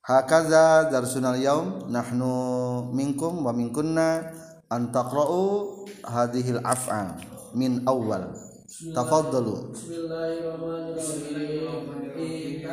Hakaza 0.05 0.93
darsunal 0.93 1.41
yaum 1.41 1.89
nahnu 1.89 2.93
minkum 2.93 3.41
wa 3.41 3.57
minkunna 3.57 4.37
an 4.69 4.93
taqra'u 4.93 5.89
hadhil 6.05 6.61
af'al 6.61 7.17
min 7.57 7.89
awal. 7.89 8.37
Tafaddalu. 8.93 9.73
Bismillahirrahmanirrahim 9.73 12.69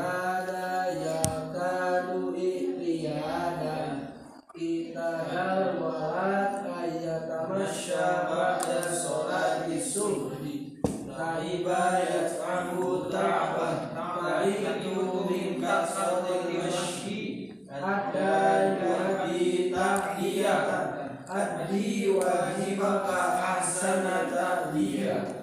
Addi 21.69 22.09
wajibaka 22.09 23.17
ahsana 23.45 24.25
ta'diyah 24.33 25.38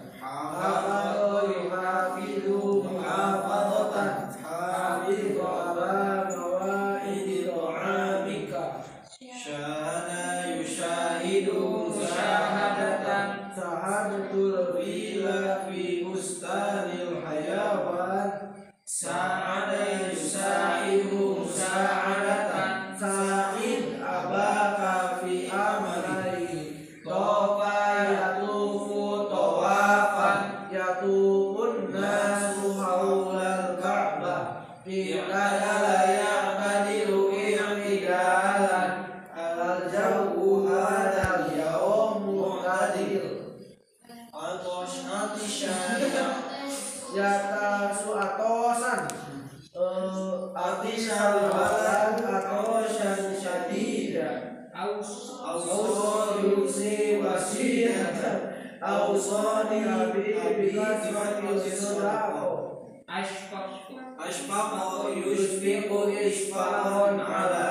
أشفق 64.28 65.10
يشفق 65.26 65.90
إشفاق 66.26 66.86
على 67.30 67.65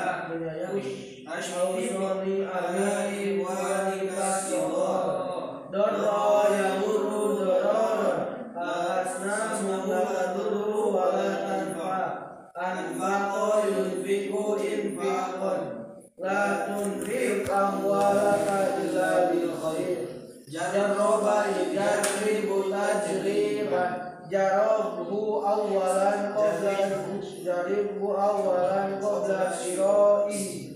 Jaribhu 27.85 28.17
awalan 28.17 28.97
qabla 28.97 29.53
sirai 29.53 30.73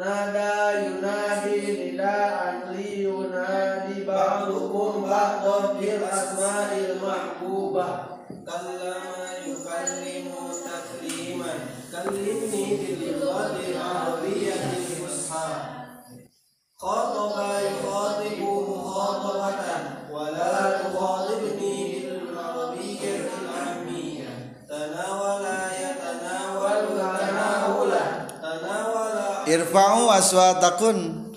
Nada 0.00 0.80
yunadi 0.80 1.60
nidaan 1.76 2.72
li 2.72 3.04
yunadi 3.04 4.08
ba'dukum 4.08 5.04
ba'dun 5.04 5.76
bil 5.76 6.00
asma'il 6.00 6.96
mahbubah. 7.04 8.24
Kallama 8.48 9.44
yukallimu 9.44 10.48
takliman. 10.64 11.60
Kallimni 11.92 12.80
bil 12.80 13.20
ghadi 13.20 13.76
arabiyatil 13.76 14.80
Irfa'u 29.70 30.10
aswatakum 30.10 31.29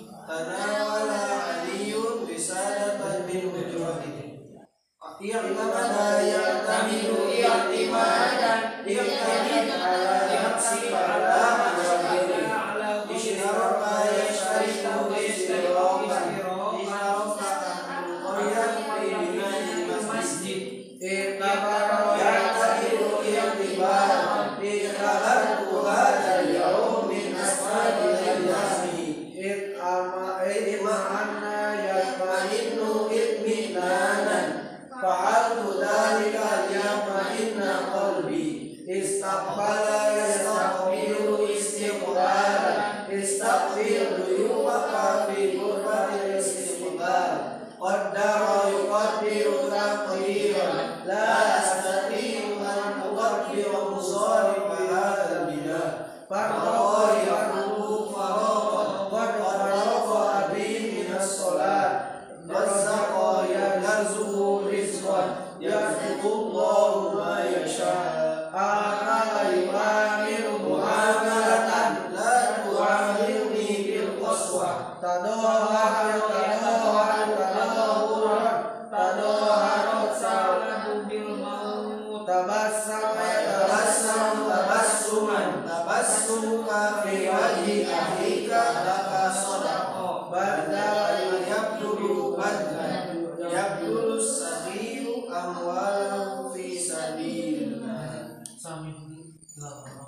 tabassuka 85.62 87.06
fi 87.06 87.30
wajhi 87.30 87.86
akhika 87.86 88.62
laka 88.82 89.30
sadaqa. 89.30 90.26
Badala 90.34 91.38
yabdulu 91.46 92.34
badlan 92.34 93.30
yabdulu 93.38 94.18
sahiyu 94.18 95.30
amwalahu 95.30 96.50
fi 96.50 96.74
sabilillah. 96.74 98.42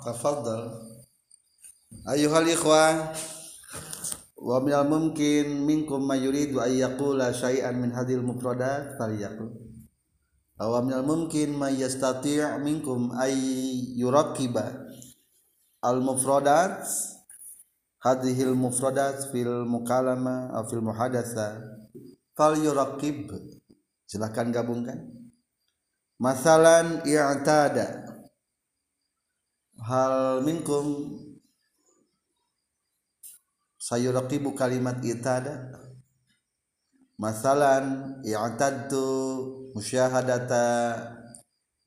Tafadhal. 0.03 0.83
Ayuhal 2.07 2.47
ikhwah 2.51 3.15
wa 4.39 4.57
minal 4.63 4.87
mumkin 4.87 5.63
minkum 5.67 6.03
mayuridu 6.07 6.63
ayyakula 6.63 7.35
syai'an 7.35 7.75
min 7.75 7.91
hadil 7.91 8.23
mufradat 8.23 8.95
falyakul 8.95 9.51
aw 10.55 10.71
minal 10.79 11.03
mumkin 11.03 11.51
may 11.51 11.75
yastati' 11.77 12.39
minkum 12.63 13.11
ay 13.13 13.35
yuraqiba 13.99 14.86
al 15.81 16.01
mufradat 16.01 16.85
hadhil 18.01 18.55
mufradat 18.55 19.29
fil 19.31 19.65
mukalama 19.65 20.49
aw 20.53 20.63
fil 20.69 20.81
muhadatsa 20.81 21.77
falyurakkib. 22.37 23.33
Silakan 24.07 24.55
gabungkan. 24.55 25.03
Masalan 26.21 27.03
i'tada. 27.03 28.07
Hal 29.83 30.45
minkum. 30.45 31.17
Sayuraqibu 33.81 34.55
kalimat 34.55 35.03
itada. 35.03 35.75
Masalan 37.19 38.17
i'tadtu 38.23 39.03
musyahadata. 39.75 40.65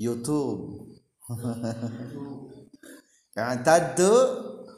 YouTube 0.00 0.96
i'tadtu 3.36 4.10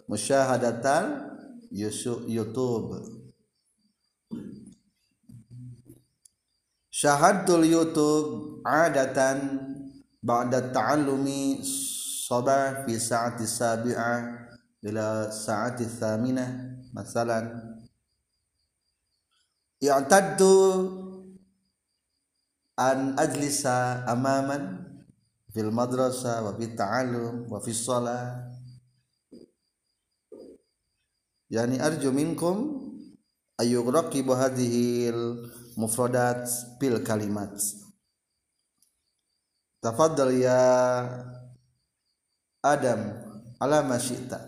musyahadatan 0.08 1.32
YouTube. 1.72 3.00
Syahadul 6.92 7.64
YouTube 7.64 8.60
adatan 8.62 9.58
ba'da 10.20 10.68
ta'allumi 10.70 11.64
sabah 12.28 12.84
fi 12.84 12.94
sa'ati 13.00 13.48
sabi'ah 13.48 14.20
ila 14.84 15.32
sa'ati 15.32 15.88
thaminah 15.88 16.78
masalan. 16.92 17.72
I'tadtu 19.82 20.52
an 22.78 23.16
ajlisa 23.18 24.06
amaman 24.06 24.81
fil 25.52 25.68
madrasah 25.68 26.40
wa 26.42 26.56
fi 26.56 26.72
ta'allum 26.72 27.46
wa 27.46 27.60
fi 27.60 27.70
shalah. 27.76 28.48
Yani 31.52 31.76
arju 31.76 32.08
minkum 32.08 32.80
ayughraqibu 33.60 34.32
hadhihi 34.32 35.12
mufradat 35.76 36.48
bil 36.80 37.04
kalimat. 37.04 37.52
Tafaddal 39.84 40.32
ya 40.32 40.62
Adam 42.64 43.00
ala 43.60 43.84
ma 43.84 44.00
syi'ta. 44.00 44.38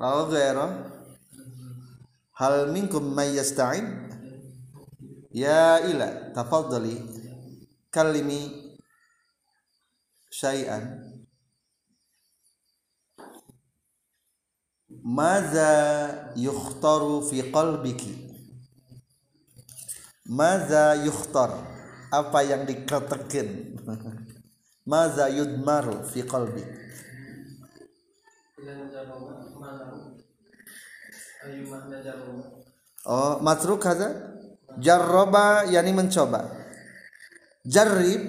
Aw 0.00 0.32
ghaira? 0.32 0.66
Hal 2.40 2.72
minkum 2.72 3.04
may 3.12 3.36
yasta'in 3.36 3.84
Ya 5.30 5.78
ila 5.86 6.34
tafaddali 6.34 6.98
kalimi 7.94 8.50
syai'an. 10.26 11.06
Maza 15.06 16.34
yukhtaru 16.34 17.22
fi 17.30 17.46
qalbiki? 17.46 18.26
Maza 20.26 20.98
yukhtar 20.98 21.54
apa 22.10 22.38
yang 22.42 22.66
diketekin 22.66 23.78
Maza 24.90 25.30
yudmaru 25.30 26.02
fi 26.10 26.26
qalbi? 26.26 26.66
Oh 33.06 33.38
matruk 33.40 33.86
hadza 33.86 34.39
jarraba 34.78 35.66
yani 35.66 35.90
mencoba. 35.90 36.46
Jarrib 37.66 38.22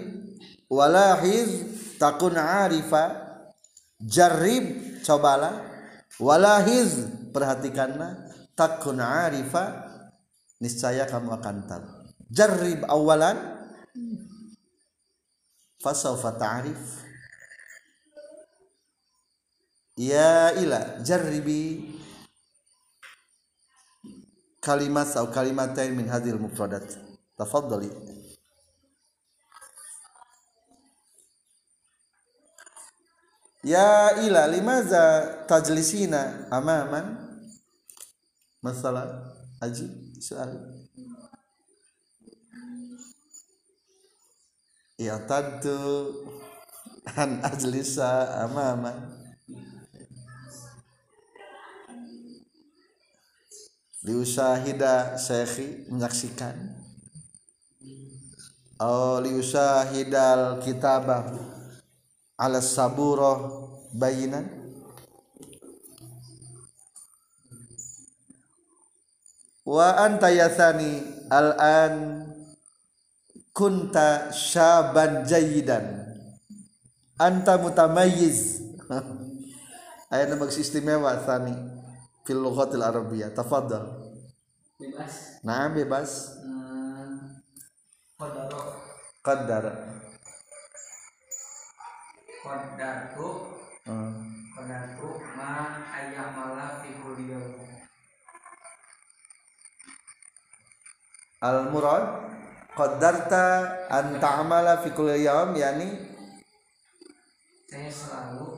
walahiz 0.72 1.62
takun 2.02 2.40
arifa. 2.40 3.30
Jarrib 4.02 4.98
cobalah. 5.06 5.62
Walahiz 6.18 7.06
perhatikanlah. 7.30 8.34
Takun 8.58 8.98
arifa 8.98 9.92
niscaya 10.58 11.06
kamu 11.06 11.38
akan 11.38 11.58
tahu. 11.70 11.88
Jarrib 12.32 12.86
awalan 12.90 13.38
fasawfa 15.82 16.38
ta'rif. 16.38 16.80
Ya 20.00 20.56
ila 20.56 21.04
jarribi 21.04 22.01
kalimat 24.62 25.10
atau 25.10 25.28
kalimatain 25.34 25.98
min 25.98 26.06
hadhil 26.06 26.38
mufradat 26.38 26.86
tafaddali 27.34 27.90
ya 33.66 34.22
ila 34.26 34.48
limaza 34.48 35.04
tajlisina 35.50 36.46
amaman 36.54 37.18
masalah 38.62 39.34
aji 39.62 39.90
soal 40.22 40.78
ya 45.02 45.18
tadtu 45.26 45.78
an 47.18 47.42
ajlisa 47.42 48.38
amaman 48.46 49.21
liusahida 54.02 55.18
syekhi 55.18 55.86
menyaksikan. 55.94 56.58
Oh 58.82 59.22
liusahidal 59.22 60.58
kitabah 60.66 61.30
ala 62.34 62.58
saburoh 62.58 63.70
bayinan 63.94 64.50
wa 69.62 70.02
anta 70.02 70.34
yasani 70.34 71.06
al-an 71.30 72.26
kunta 73.54 74.34
syaban 74.34 75.30
jayidan. 75.30 76.10
Anta 77.22 77.62
mutamayyiz 77.62 78.66
ayat 80.12 80.34
nama 80.34 80.50
istimewa 80.50 81.22
sani 81.22 81.71
fil 82.26 82.40
lughatil 82.42 82.84
arabiyyah 82.84 83.34
tafaddal 83.34 83.86
bebas. 84.78 85.42
Nah 85.46 85.70
bebas. 85.74 86.12
Hmm, 86.42 87.42
kodaro 88.18 88.62
qaddar. 89.26 89.66
Kodartu 92.42 93.28
Hmm. 93.82 94.14
kodartu 94.54 95.10
ma 95.34 95.82
ayamala 95.90 96.86
fi 96.86 96.94
kuliyah 97.02 97.50
al 101.42 101.74
murad 101.74 102.06
qaddarta 102.78 103.46
an 103.90 104.22
ta'mala 104.22 104.86
fi 104.86 104.94
kulli 104.94 105.26
yawm 105.26 105.58
yani? 105.58 105.90
Saya 107.72 107.90
selalu 107.90 108.51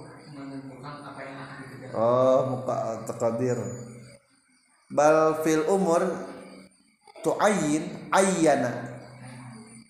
oh 1.94 2.40
muka 2.58 3.06
taqdir 3.08 3.58
bal 4.94 5.42
fil 5.42 5.66
umur 5.70 6.06
tu'ayyin 7.24 8.12
ayyana. 8.12 8.94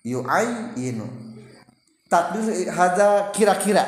Yu'ayyinu. 0.03 1.07
Takdir 2.07 2.69
hadza 2.69 3.31
kira-kira. 3.31 3.83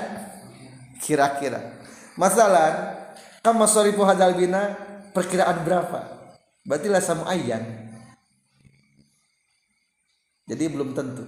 Kira-kira. 1.03 1.75
Masalah 2.15 2.95
kam 3.43 3.59
masarifu 3.59 4.01
hadzal 4.07 4.33
bina 4.33 4.73
perkiraan 5.11 5.61
berapa? 5.61 5.99
Berarti 6.65 6.87
lah 6.89 7.03
sama 7.03 7.29
ayyan. 7.29 7.61
Jadi 10.47 10.63
belum 10.71 10.95
tentu. 10.95 11.23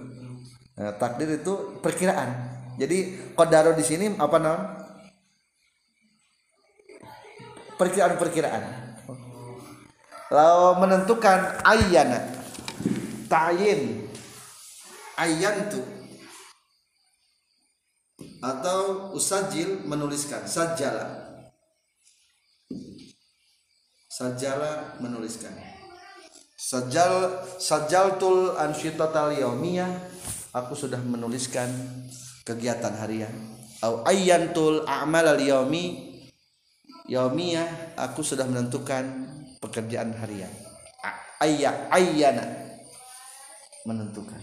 Nah, 0.78 0.94
takdir 0.96 1.28
itu 1.36 1.78
perkiraan. 1.84 2.58
Jadi 2.78 3.30
qadaro 3.34 3.74
di 3.74 3.82
sini 3.82 4.14
apa 4.14 4.38
non 4.38 4.58
perkiraan-perkiraan. 7.78 8.62
Lalu 10.28 10.68
menentukan 10.84 11.62
ayyana 11.64 12.20
ta'yin. 13.30 14.10
Ayyantu. 15.16 15.80
Atau 18.42 19.10
usajil 19.14 19.82
menuliskan. 19.88 20.44
Sajala 20.46 21.28
sajala 24.18 24.98
menuliskan. 24.98 25.54
Sajal 26.58 27.46
sajaltul 27.62 28.58
ansyitatal 28.58 29.30
yaumiyah. 29.30 29.88
Aku 30.52 30.74
sudah 30.74 30.98
menuliskan 30.98 31.70
kegiatan 32.42 32.98
harian. 32.98 33.30
Au 33.78 34.02
ayyantul 34.02 34.82
a'mal 34.90 35.38
al 35.38 35.38
yaumi 35.38 36.07
yaumiyah 37.08 37.96
aku 37.96 38.20
sudah 38.20 38.44
menentukan 38.44 39.04
pekerjaan 39.58 40.12
harian. 40.14 40.52
Ayya 41.40 41.88
ayyana. 41.88 42.44
Menentukan. 43.88 44.38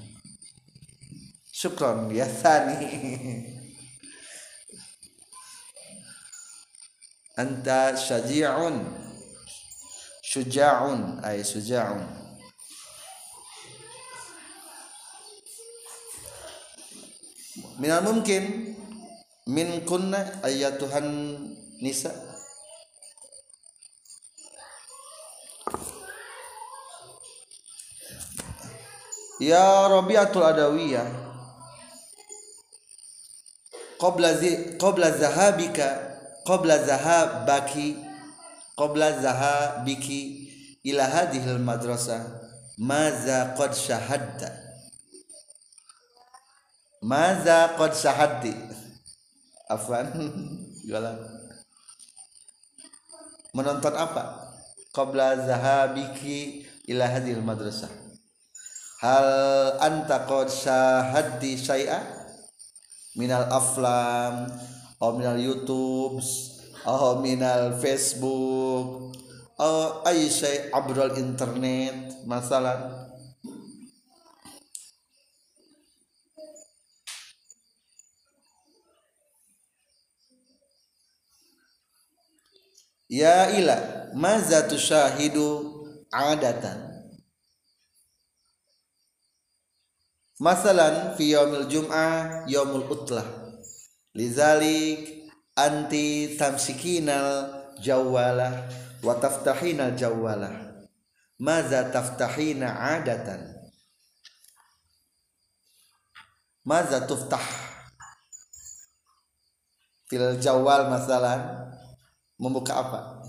Syukron 1.53 2.09
ya 2.09 2.26
Thani. 2.26 2.82
Anta 7.41 7.93
syaji'un. 7.93 9.05
Syuja'un 10.26 11.20
ay 11.24 11.43
syuja'un. 11.45 12.03
Minal 17.76 18.07
mungkin 18.07 18.72
min 19.51 19.84
kunna 19.84 20.39
ayatuhan 20.47 21.11
nisa 21.84 22.35
ya 29.40 29.88
rabiatul 29.92 30.44
adawiyah. 30.44 31.08
Qabla 33.96 34.36
zi 34.36 34.76
qabla 34.76 35.12
zahabika 35.12 35.88
qabla 36.44 36.84
zahabaki 36.84 37.96
qabla 38.76 39.24
zahabiki 39.24 40.52
ila 40.84 41.08
hadhil 41.08 41.60
madrasah. 41.60 42.44
Maza 42.76 43.56
qad 43.56 43.72
syahadta 43.72 44.52
maza 47.00 47.72
qad 47.80 47.96
syahadti 47.96 48.52
afwan 49.72 50.12
jualan. 50.88 51.16
Menonton 53.56 53.96
apa? 53.96 54.52
Qabla 54.92 55.40
zahabiki 55.48 56.68
ila 56.92 57.08
hadhil 57.08 57.40
madrasah 57.40 58.05
hal 59.06 59.30
anta 59.78 60.26
qad 60.26 60.49
syahadti 60.49 61.53
syai'a? 61.62 62.01
Minal 63.16 63.47
aflam 63.47 64.49
atau 64.97 65.16
minal 65.16 65.38
youtube 65.39 66.20
atau 66.84 67.22
minal 67.22 67.78
facebook 67.80 69.14
atau 69.56 70.03
ay 70.03 70.28
syai' 70.28 70.74
abral 70.74 71.14
internet 71.16 72.26
masalah. 72.28 73.06
Ya 83.06 83.53
ila 83.53 84.10
maza 84.18 84.66
tusyahidu 84.66 85.62
adatan 86.10 86.85
Masalan 90.36 91.16
fi 91.16 91.32
yaumil 91.32 91.64
jum'ah 91.72 92.44
yaumul 92.52 92.92
utlah 92.92 93.24
Lizalik 94.16 95.32
anti 95.56 96.36
tamsikinal 96.36 97.52
jawalah 97.80 98.68
wa 99.00 99.14
taftahinal 99.20 99.96
jawalah. 99.96 100.84
Maza 101.36 101.92
taftahina 101.92 102.96
adatan? 102.96 103.52
Maza 106.64 107.04
tuftah? 107.04 107.44
Fil 110.08 110.40
jawal 110.40 110.88
masalan 110.88 111.68
membuka 112.40 112.80
apa? 112.80 113.20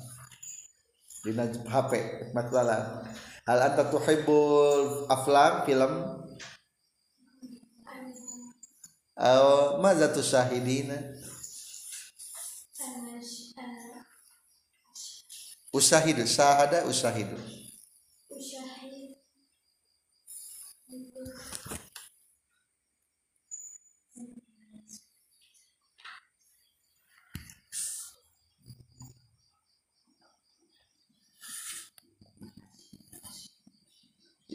Di 1.27 1.35
HP 1.67 1.91
masalah. 2.31 3.03
Hal 3.43 3.59
anta 3.63 3.91
tuhibbul 3.91 5.11
aflam 5.11 5.67
film 5.67 5.93
atau 9.17 9.81
maza 9.81 10.13
tusyahidina 10.13 11.17
usahidu 15.73 16.27
syahada 16.29 16.85
usahidu 16.85 17.41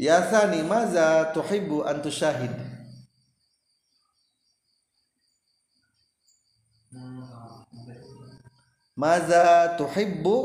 Ya 0.02 0.22
thani 0.22 0.64
maza 0.66 1.30
tuhibbu 1.34 1.86
an 1.86 2.02
Maza 8.96 9.76
tuhibbu 9.80 10.36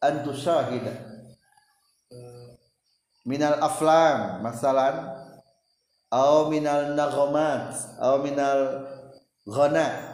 an 0.00 0.22
tusyahida 0.22 0.94
Minal 3.26 3.58
aflam 3.62 4.42
masalan. 4.42 5.14
Au 6.10 6.50
minal 6.50 6.94
naghamat 6.98 7.74
Au 8.02 8.18
minal 8.22 8.86
ghana. 9.46 10.10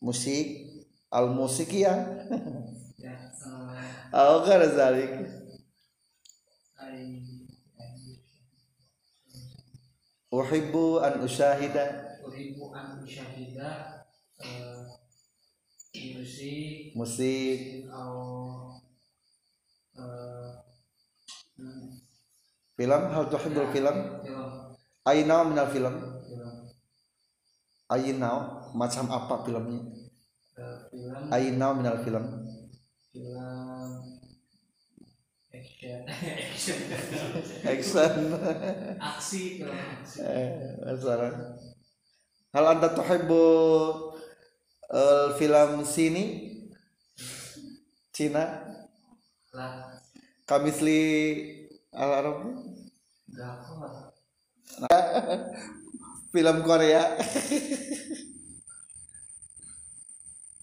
Musik 0.00 0.64
Al 1.10 1.32
musikian 1.32 2.04
ya 3.00 3.16
sama 3.34 3.74
Au 4.12 4.44
gara 4.46 4.68
zalik. 4.68 5.24
Ay 6.78 7.24
Uhibbu 10.28 11.00
an 11.00 11.24
usyahida 11.24 12.08
uribu 12.28 12.70
an 12.76 13.00
syahida 13.08 14.04
eh, 14.44 14.84
musik. 16.16 16.94
Musik. 16.94 17.58
Film? 22.78 23.02
Hal 23.10 23.24
tuhibbul 23.26 23.68
film? 23.74 23.96
film. 24.22 24.48
Aina 25.02 25.36
minal 25.42 25.66
film? 25.72 25.94
Aina 27.88 28.32
Macam 28.76 29.08
apa 29.08 29.42
filmnya? 29.48 29.80
Eh, 30.58 31.34
Aina 31.34 31.74
minal 31.74 31.98
film. 32.04 32.24
Film. 33.10 33.88
Action. 35.48 36.00
Action. 37.72 38.14
Aksi 39.08 39.40
film. 39.58 39.74
Aksi 39.74 40.22
Eh, 40.22 40.50
masalah. 40.84 41.58
Hal 42.54 42.64
anta 42.64 42.88
tuhibbu 42.94 43.44
al 44.88 45.36
film 45.36 45.84
sini? 45.84 46.24
Cina? 48.12 48.64
Kamisli 50.48 51.00
al 51.92 52.10
Arab 52.12 52.38
film 56.32 56.58
Korea. 56.64 57.02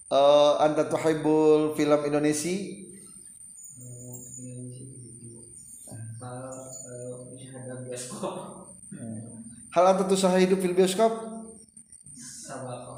Eh, 0.06 0.52
anta 0.62 0.86
tuhibbul 0.86 1.74
film 1.74 2.00
Indonesia? 2.06 2.54
Misalnya 7.34 7.58
ada 7.66 7.76
bioskop. 7.82 8.34
Hal 9.74 9.84
anta 9.90 10.06
tusahidu 10.06 10.62
fil 10.62 10.78
bioskop? 10.78 11.10
Sabako. 12.14 12.95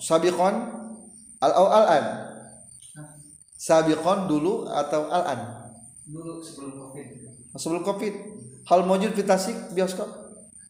Sabiqon 0.00 0.54
al 1.42 1.52
au 1.52 1.66
al 1.68 1.86
an. 1.86 2.06
Sabiqon 3.58 4.30
dulu 4.30 4.70
atau 4.70 5.10
al 5.10 5.24
an? 5.26 5.40
Dulu 6.06 6.40
sebelum 6.40 6.88
covid. 6.88 7.06
sebelum 7.58 7.82
covid. 7.84 8.14
Hal 8.68 8.86
mawjud 8.86 9.12
fi 9.12 9.22
tasik 9.26 9.56
bioskop? 9.74 10.08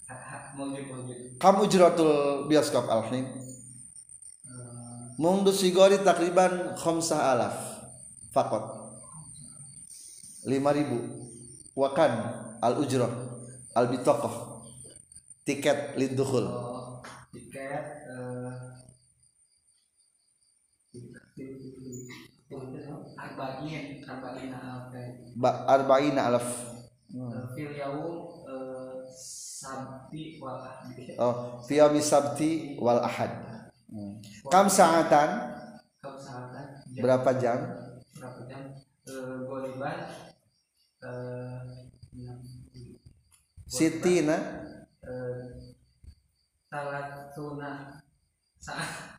Hak 0.09 0.57
mawjud 0.57 0.85
mawjud. 0.89 1.19
kam 1.39 1.61
ujratul 1.63 2.49
bioskop 2.51 2.89
al 2.89 3.07
hin? 3.13 3.27
Mundu 5.19 5.51
sigori 5.51 5.99
takriban 6.07 6.79
khamsah 6.79 7.35
alaf 7.35 7.59
fakot 8.31 8.63
5000 10.47 11.75
wakan 11.75 12.13
al 12.63 12.79
ujrah 12.79 13.11
al 13.75 13.91
bitokoh 13.91 14.63
tiket 15.43 15.99
lidukhul 15.99 16.47
Oh, 16.47 17.03
tiket 17.35 17.83
eh 18.15 18.55
arba'in 20.95 21.15
arba'in 21.15 21.15
apa 21.15 21.19
ba 21.19 21.28
arba'ina 25.69 26.21
alaf 26.33 26.49
fil. 27.55 27.73
Yaum 27.77 28.45
eh, 28.49 29.05
sabti 29.09 30.41
wal 30.41 30.61
ahdi 30.61 31.17
oh 31.19 31.61
fi 31.67 31.81
yaumi 31.81 32.01
sabti 32.01 32.77
wal 32.81 33.01
ahad. 33.01 33.33
Hmm. 33.89 34.21
kam 34.53 34.69
saatan? 34.69 35.57
Kamu 36.05 36.19
sahabat 36.21 36.85
jam 36.93 37.01
berapa 37.03 37.31
jam? 37.41 37.59
Berapa 38.13 38.41
jam? 38.45 38.63
Eh, 39.09 39.37
goliban 39.49 39.99
eh 40.99 41.63
sitina 43.65 44.37
eh 45.01 45.73
salat 46.69 47.33
sunnah 47.33 48.05
saat 48.61 49.18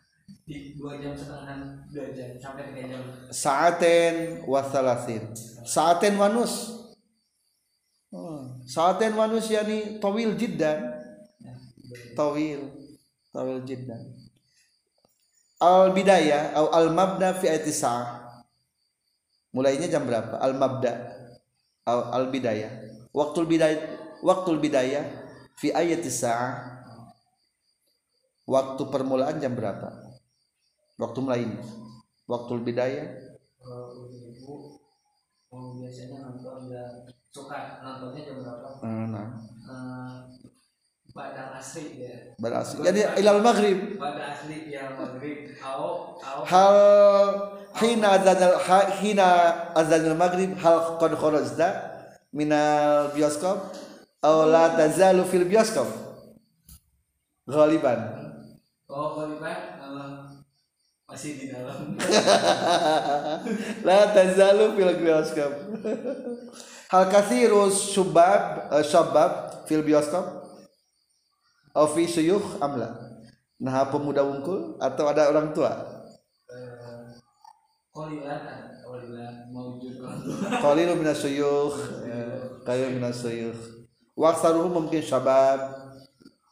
di 0.50 0.74
dua 0.74 0.98
jam 0.98 1.14
setengah 1.14 1.86
dua 1.94 2.10
jam 2.10 2.30
sampai 2.42 2.74
tiga 2.74 2.84
jam. 2.90 3.02
Saaten 3.30 4.42
wa 4.50 4.66
thalathin 4.66 5.30
saaten 5.62 6.18
wanus 6.18 6.80
Oh, 8.10 8.58
saaten 8.66 9.14
wanus 9.14 9.54
yani 9.54 10.02
tawil 10.02 10.34
jiddan. 10.34 10.82
Tawil 12.18 12.74
tawil 13.30 13.62
jiddan. 13.62 14.02
Al 15.62 15.94
bidayah 15.94 16.58
atau 16.58 16.74
al 16.74 16.90
mabda 16.90 17.38
fi 17.38 17.54
ayati 17.54 17.70
sa'ah. 17.70 18.42
Mulainya 19.54 19.86
jam 19.94 20.10
berapa? 20.10 20.42
Al 20.42 20.58
mabda 20.58 20.94
atau 21.86 22.10
al 22.10 22.34
bidayah 22.34 22.74
waktu 23.14 23.46
bidayah 23.46 23.82
waktu 24.26 24.58
bidayah 24.58 25.06
fi 25.62 25.70
ayati 25.70 26.10
sa'ah. 26.10 26.82
Waktu 28.50 28.90
permulaan 28.90 29.38
jam 29.38 29.54
berapa 29.54 30.09
waktu 31.00 31.20
mulainya 31.24 31.58
waktu 32.28 32.54
ibu 34.36 34.56
mau 35.50 35.74
biasanya 35.80 36.18
nonton 36.30 36.70
ya 36.70 36.86
suka 37.34 37.82
nontonnya 37.82 38.22
jam 38.28 38.38
berapa? 38.44 38.70
Nah. 38.86 39.28
Eh, 39.70 40.16
pada 41.10 41.58
asri 41.58 42.06
ya. 42.06 42.38
Berasal 42.38 42.86
jadi 42.86 43.18
ilal 43.18 43.42
maghrib. 43.42 43.98
Pada 43.98 44.30
asli 44.30 44.70
ya 44.70 44.94
maghrib. 44.94 45.58
Au 45.58 46.16
au 46.22 46.42
hal 46.46 46.78
hina 47.82 48.14
azan 48.22 48.38
al 48.46 48.58
ha- 48.62 48.90
hina 49.02 49.28
azan 49.74 50.06
al 50.06 50.18
maghrib 50.18 50.54
hal 50.62 51.02
qad 51.02 51.14
kharajta 51.18 51.68
min 52.30 52.54
al 52.54 53.10
bioskop 53.16 53.74
aw 54.22 54.46
la 54.46 54.78
tazalu 54.78 55.26
fil 55.26 55.50
bioskop. 55.50 55.90
Ghaliban. 57.50 58.00
Oh 58.90 59.18
goliban 59.18 59.54
eh, 59.54 59.79
masih 61.10 61.32
di 61.42 61.46
dalam. 61.50 61.98
La 63.88 64.14
tazalu 64.14 64.78
fil 64.78 64.94
bioskop. 65.02 65.52
Hal 66.94 67.06
kathiru 67.10 67.70
syubab 67.74 68.70
eh, 68.70 68.86
syabab 68.86 69.66
fil 69.66 69.82
bioskop? 69.82 70.26
Aw 71.74 71.86
fi 71.94 72.06
syuyukh 72.06 72.62
amla 72.62 73.10
nah 73.60 73.90
pemuda 73.90 74.22
wungkul? 74.24 74.78
Atau 74.78 75.10
ada 75.10 75.34
orang 75.34 75.52
tua? 75.52 75.74
Eh, 76.50 77.18
kolilan 77.90 79.50
mau 79.50 79.82
jujur 79.82 80.06
qalilu 80.64 80.94
minas 80.94 81.18
syuyukh. 81.26 81.78
Qalilu 82.62 83.02
minas 83.02 83.18
syuyukh. 83.18 83.90
Wa 84.14 84.38
mungkin 84.70 85.02
syabab. 85.02 85.74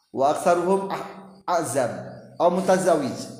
Wa 0.10 0.34
aktsaruhum 0.34 0.90
ah- 0.90 1.06
azab 1.48 1.92
atau 2.38 2.54
mutazawij 2.54 3.37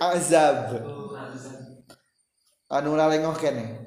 azab. 0.00 0.58
Anu 2.70 2.94
lalengoh 2.94 3.34
kene 3.34 3.82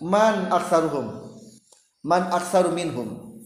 man 0.00 0.48
aktsaruhum 0.52 1.06
man 2.04 2.28
aktsaru 2.32 2.72
minhum. 2.72 3.40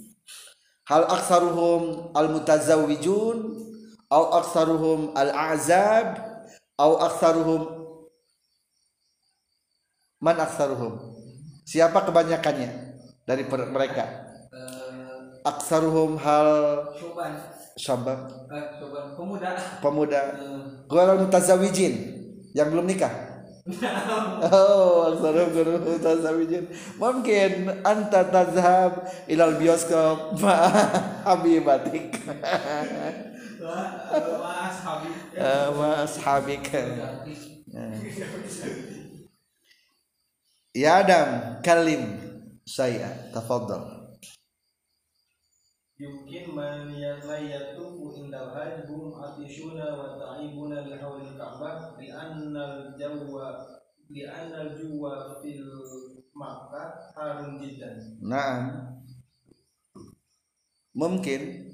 Hal 0.86 1.06
aktsaruhum 1.06 2.10
al 2.14 2.28
mutazawwijun 2.34 3.38
au 4.10 4.24
aktsaruhum 4.42 5.14
al 5.14 5.30
azab 5.54 6.18
au 6.78 6.98
aktsaruhum 6.98 7.62
man 10.18 10.36
aktsaruhum 10.42 11.14
siapa 11.62 12.02
kebanyakannya 12.02 12.70
dari 13.22 13.46
mereka? 13.46 14.26
Aktsaruhum 15.40 16.20
hal 16.20 16.50
Coban, 16.98 17.32
syabab 17.80 18.28
eh, 18.52 18.76
coban 18.76 19.16
pemuda. 19.16 19.50
pemuda 19.80 20.22
Eh, 20.36 20.84
Gua 20.84 21.16
mutazawijin 21.16 21.94
yang 22.52 22.68
belum 22.68 22.84
nikah. 22.84 23.30
Oh, 24.50 25.12
aksarul 25.12 25.52
guru 25.52 25.74
mutazawijin. 25.84 26.64
Mungkin 26.98 27.70
anta 27.84 28.24
tazhab 28.26 29.04
ilal 29.30 29.54
bioskop 29.60 30.32
ma 30.42 30.56
habibatik. 31.24 32.16
Eh, 33.60 35.68
Ma 35.76 36.08
ashabik. 36.08 36.64
Ya 40.72 41.04
Adam, 41.04 41.60
kalim 41.60 42.16
saya 42.64 43.28
tafadhal. 43.36 43.99
Yumkin 46.00 46.56
man 46.56 46.88
yatufu 46.96 48.16
indal 48.16 48.56
hajj 48.56 48.88
hum 48.88 49.12
atishuna 49.20 49.84
wa 49.92 50.16
ta'ibuna 50.16 50.88
li 50.88 50.96
hawlil 50.96 51.36
Ka'bah 51.36 51.92
di 52.00 52.08
annal 52.08 52.96
jawwa 52.96 53.68
di 54.08 54.24
annal 54.24 54.72
juwa 54.80 55.36
fil 55.44 55.60
Makkah 56.32 57.12
harun 57.12 57.60
jiddan. 57.60 58.16
Naam. 58.24 58.96
Mungkin 60.96 61.68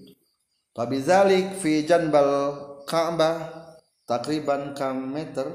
Fabizalik 0.75 1.63
fi 1.63 1.87
janbal 1.87 2.59
Ka'bah 2.83 3.47
takriban 4.11 4.75
kam 4.75 5.07
meter 5.07 5.55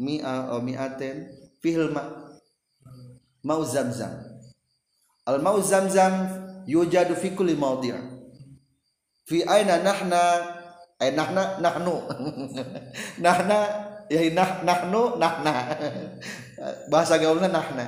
mi'a 0.00 0.48
o 0.56 0.64
mi'aten 0.64 1.28
fihil 1.60 1.92
ma' 1.92 2.08
mau 3.44 3.60
zamzam 3.68 4.16
al 5.28 5.44
mau 5.44 5.60
zamzam 5.60 6.47
yujadu 6.68 7.16
fi 7.16 7.32
kulli 7.32 7.56
mawdi' 7.56 8.18
fi 9.28 9.44
aina 9.44 9.80
nahna 9.80 10.56
ay 10.98 11.12
nahna 11.14 11.62
nahnu. 11.62 11.94
Nahna 13.24 13.58
ya 14.10 14.20
nah 14.34 14.64
nahnu 14.66 15.20
nahna. 15.20 15.54
Bahasa 16.90 17.20
gaulnya 17.22 17.52
nahna. 17.52 17.86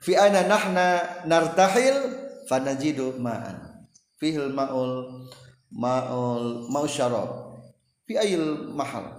Fi 0.00 0.16
aina 0.16 0.48
nahna 0.48 1.02
nartahil 1.28 1.96
fanajidu 2.48 3.20
ma'an. 3.20 3.84
Fihil 4.16 4.54
ma'ul 4.54 5.26
ma'ul 5.74 6.72
mau 6.72 6.88
syarab. 6.88 7.60
Fi 8.08 8.16
ayil 8.16 8.72
mahal. 8.72 9.12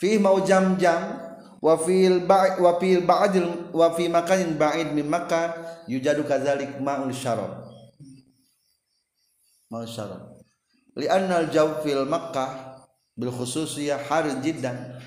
Fi 0.00 0.16
mau 0.16 0.40
jam-jam 0.40 1.28
wa 1.60 1.74
fil 1.76 2.24
ba'id 2.24 2.62
wa 2.62 2.78
fil 2.80 3.02
ba'dil 3.04 3.74
wa 3.74 3.92
fi 3.92 4.06
makanin 4.06 4.54
ba'id 4.54 4.94
min 4.94 5.10
Makkah 5.10 5.84
yujadu 5.90 6.22
kadzalik 6.24 6.78
ma'ul 6.78 7.10
syarab 7.10 7.67
ma'ul 9.70 9.88
syarab 9.88 10.38
li'anna 10.98 11.46
al-jaw 11.46 11.80
fil 11.84 12.04
Makkah 12.04 12.82
bil 13.18 13.34
khususiyah 13.34 14.06
har 14.06 14.26
jiddan. 14.42 14.98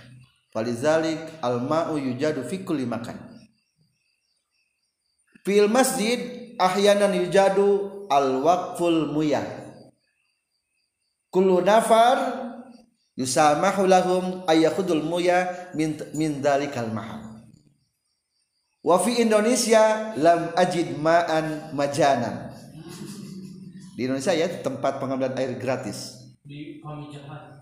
Falizalik 0.51 1.39
al 1.39 1.64
ma'u 1.64 1.95
yujadu 1.95 2.43
fi 2.43 2.59
kulli 2.68 2.84
makan. 2.84 3.16
Fil 5.47 5.72
masjid 5.72 6.20
ahyanan 6.59 7.16
yujadu 7.16 8.03
al 8.12 8.43
waqful 8.43 9.16
muyah. 9.16 9.47
Kullu 11.32 11.64
nafar 11.64 12.51
yusamahu 13.16 13.88
lahum 13.88 14.43
ayakhudul 14.43 15.07
muya 15.07 15.72
min 15.72 15.95
min 16.12 16.43
dalikal 16.43 16.91
mahal 16.91 17.32
wa 18.84 18.97
fi 18.99 19.22
Indonesia 19.22 20.16
lam 20.18 20.51
ajid 20.57 20.97
ma'an 20.97 21.72
majanan 21.76 22.50
di 23.95 24.07
Indonesia 24.07 24.31
ya 24.31 24.47
tempat 24.47 25.03
pengambilan 25.03 25.35
air 25.35 25.59
gratis. 25.59 26.31
Di 26.47 26.79
pamijahan. 26.79 27.61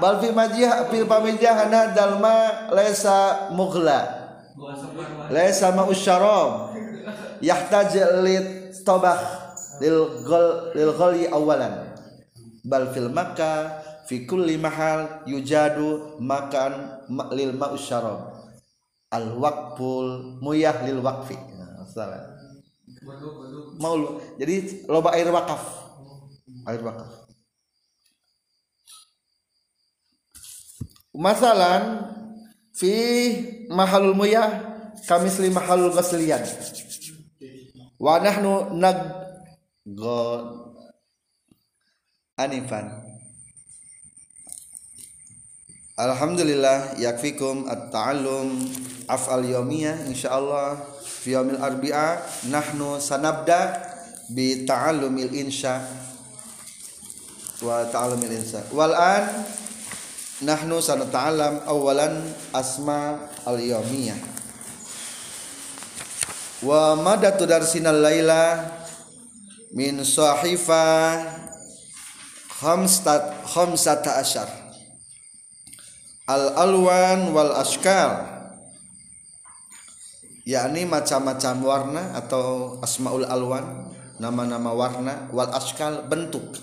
Bal 0.00 0.16
majih 0.32 0.70
fil 0.88 1.06
dalma 1.94 2.36
laysa 2.72 3.50
mughla. 3.52 4.00
Gua 4.58 4.74
sebar 4.74 5.30
laysa 5.30 5.70
ma'us 5.70 6.00
syarab 6.02 6.74
yahtaj 7.38 7.94
lit 8.26 8.74
tabakh 8.82 9.22
lil 9.78 10.26
ghal 10.26 10.74
lil 10.74 10.90
ghali 10.96 11.22
awalan. 11.30 11.94
Bal 12.66 12.90
fil 12.90 13.12
makkah 13.12 13.84
fi 14.10 14.26
kulli 14.26 14.58
mahal 14.58 15.22
yujadu 15.28 16.18
makan 16.18 17.04
ma- 17.12 17.30
lil 17.30 17.54
ma'us 17.54 17.84
syarab 17.84 18.34
al 19.14 19.38
waqful 19.38 20.40
muyah 20.42 20.82
lil 20.82 20.98
waqfi. 21.04 21.36
Nah, 21.36 21.86
salah 21.86 22.38
mau 23.78 24.18
jadi 24.36 24.84
loba 24.90 25.14
air 25.14 25.30
wakaf. 25.30 25.62
Air 26.66 26.82
wakaf. 26.82 27.08
Masalan 31.14 31.82
fi 32.74 32.94
mahalul 33.70 34.14
muyah 34.14 34.82
kamis 35.08 35.40
li 35.40 35.50
mahalul 35.50 35.90
ghasliyan. 35.90 36.44
Wa 37.98 38.22
nahnu 38.22 38.78
nag 38.78 38.98
anifan 42.38 42.86
Alhamdulillah 45.98 46.94
yakfikum 46.94 47.66
at-ta'allum 47.66 48.54
af'al 49.10 49.42
yawmiyah 49.42 50.06
insyaallah 50.06 50.78
fi 51.18 51.34
yaumil 51.34 51.58
arbi'a 51.58 52.22
nahnu 52.46 53.02
sanabda 53.02 53.74
bi 54.30 54.62
ta'allumil 54.62 55.34
insya. 55.34 55.82
Wa 57.58 57.90
ta'allumil 57.90 58.38
insya. 58.38 58.62
Wal 58.70 58.94
an 58.94 59.42
nahnu 60.46 60.78
sanata'allam 60.78 61.66
awalan 61.66 62.22
asma 62.54 63.18
al 63.42 63.58
yawmiyah. 63.58 64.18
Wa 66.62 66.94
madatu 66.94 67.46
darsinal 67.50 67.98
laila 67.98 68.62
min 69.74 69.98
sahifa 70.06 71.18
khamsat 72.62 73.42
khamsata 73.42 74.22
asyar. 74.22 74.46
Al 76.30 76.54
alwan 76.54 77.32
wal 77.34 77.58
ashkal 77.58 78.37
yakni 80.48 80.88
macam-macam 80.88 81.54
warna 81.60 82.02
atau 82.16 82.80
asmaul 82.80 83.28
alwan 83.28 83.92
nama-nama 84.16 84.72
warna 84.72 85.28
wal 85.28 85.52
ashkal 85.52 86.08
bentuk 86.08 86.56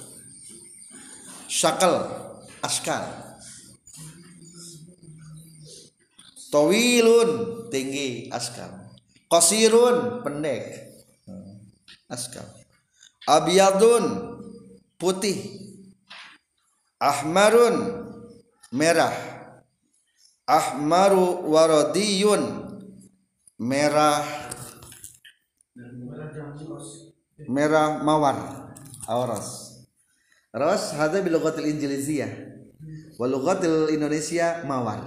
syakal 1.46 2.10
ashkal 2.66 3.26
tawilun 6.56 7.30
tinggi 7.68 8.32
askal. 8.32 8.72
Qasirun 9.28 10.24
pendek 10.24 10.96
askal. 12.08 12.48
Abyadun 13.28 14.40
putih. 14.96 15.60
Ahmarun 16.96 18.08
merah. 18.72 19.12
Ahmaru 20.48 21.50
waradiyun 21.52 22.65
merah. 23.60 24.24
Merah 27.48 28.00
mawar. 28.04 28.38
Awaras 29.06 29.66
ras 30.56 30.96
hadza 30.96 31.20
bil 31.20 31.36
lughatil 31.36 31.68
injiliziyah. 31.68 32.32
Wa 33.20 33.28
lughatil 33.28 33.92
indonesia 33.92 34.64
mawar. 34.64 35.04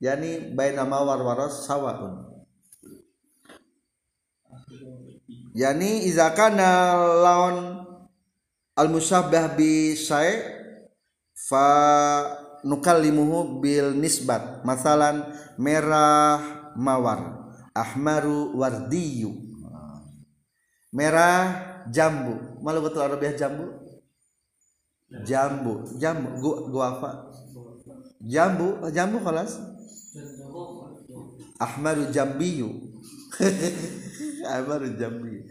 Yani 0.00 0.56
baina 0.56 0.88
mawar 0.88 1.20
waras 1.20 1.68
sawaun. 1.68 2.32
Yani 5.52 6.08
iza 6.08 6.32
kana 6.32 6.96
laun 6.96 7.84
al 8.72 8.88
musyabbah 8.88 9.52
bi 9.52 9.92
syai 9.92 10.40
fa 11.36 11.68
nukallimuhu 12.64 13.60
bil 13.60 13.92
nisbat. 13.92 14.64
Masalan 14.64 15.28
merah 15.58 16.72
mawar. 16.76 17.50
Ahmaru 17.72 18.52
wardiyu. 18.56 19.32
Merah 20.92 21.84
jambu. 21.88 22.60
Malu 22.60 22.84
betul 22.84 23.00
arabiah 23.00 23.32
jambu? 23.32 23.72
Jambu. 25.24 25.88
Jambu. 25.96 26.28
Gua 26.40 26.56
gua 26.68 26.84
apa? 26.98 27.10
Jambu. 28.20 28.84
Jambu 28.92 29.18
kelas 29.24 29.72
ahmaru 31.62 32.10
jambiyu. 32.12 32.70
Ahmaru 34.52 34.98
jambiyu. 34.98 35.42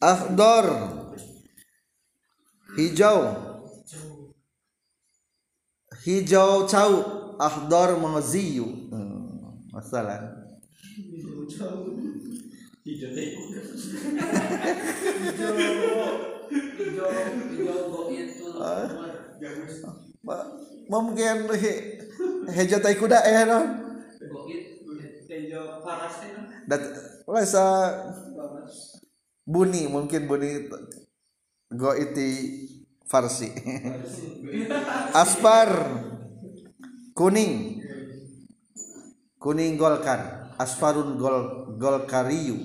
Akhdar 0.00 0.66
hijau 2.76 3.20
hijau 6.04 6.68
cau 6.68 6.92
akhdar 7.40 7.96
maziyu. 7.98 8.68
Hmm, 8.92 9.64
masalah. 9.72 10.20
Hijau. 10.94 11.88
Hijau. 12.84 13.10
Goit 17.64 18.28
tuh 18.38 18.52
Ma- 20.24 20.48
mungkin 20.88 21.48
hijau 22.48 22.80
tai 22.80 22.96
kuda 22.96 23.18
eh 23.24 23.44
non 23.44 23.64
goit 24.20 24.64
hijau 25.28 25.80
paras 25.84 26.16
dat 26.68 26.82
buni 29.44 29.84
mungkin 29.88 30.24
buni 30.24 30.68
go 31.76 31.92
iti 31.92 32.28
farsi. 33.08 33.52
Aspar 35.14 35.70
kuning. 37.14 37.82
Kuning 39.38 39.76
golkar. 39.76 40.44
Asfarun 40.54 41.18
gol 41.18 41.66
golkariyu. 41.76 42.56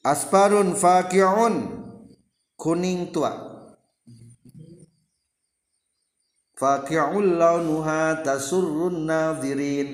Asparun 0.00 0.72
faqi'un 0.72 1.54
kuning 2.56 3.12
tua. 3.12 3.32
Faqi'ul 6.56 7.36
launuha 7.36 8.24
tasurrun 8.24 9.04
nadhirin. 9.04 9.88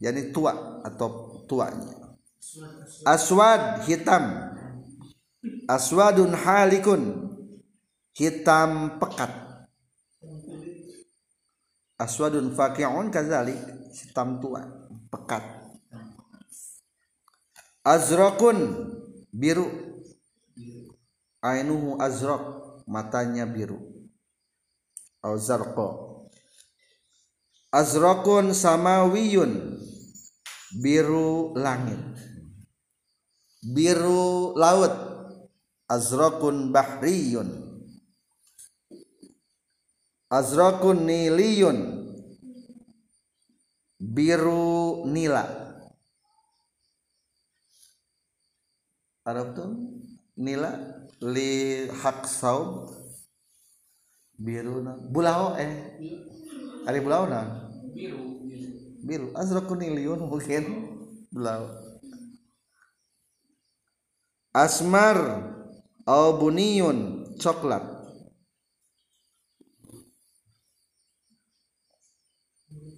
Yani 0.00 0.32
tua 0.32 0.80
atau 0.80 1.44
tuanya. 1.44 2.16
Aswad 3.04 3.84
hitam 3.84 4.47
aswadun 5.68 6.32
halikun. 6.32 7.02
Hitam 8.18 8.98
pekat. 8.98 9.30
Aswadun 12.02 12.50
faqi'un 12.50 13.14
kadzalik 13.14 13.60
hitam 13.94 14.42
tua 14.42 14.66
pekat. 15.06 15.44
Azraqun 17.86 18.58
biru. 19.30 19.70
Ainuhu 21.38 22.02
azraq 22.02 22.42
matanya 22.90 23.46
biru. 23.46 23.78
Au 25.22 25.38
zarqa 25.38 26.08
azraqun 27.70 28.50
samawiyun 28.50 29.78
biru 30.82 31.54
langit. 31.54 32.02
Biru 33.62 34.54
laut 34.58 35.07
azraqun 35.88 36.72
bahriyun. 36.72 37.48
Azraqun 40.30 41.08
niliyun. 41.08 41.78
Biru 43.98 45.04
nila. 45.08 45.44
Arab 49.28 49.52
tuh 49.52 49.68
nila 50.40 50.70
li 51.20 51.84
hak 51.90 52.24
saub 52.24 52.88
biru 54.38 54.80
na. 54.80 54.96
Bulau 54.96 55.56
eh. 55.58 55.72
Hari 56.86 57.00
bulau 57.04 57.28
na? 57.28 57.68
Biru 57.92 58.40
biru. 59.04 59.32
Azrakuniliun 59.36 60.24
mungkin. 60.28 60.64
Belau 61.28 61.88
asmar 64.58 65.18
au 66.08 66.40
buniyun 66.40 67.28
coklat. 67.36 67.84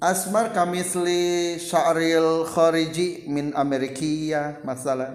Asmar 0.00 0.54
kamisli 0.56 1.60
sya'ril 1.60 2.46
khariji 2.48 3.28
min 3.28 3.52
amerikia 3.52 4.62
masalah. 4.64 5.12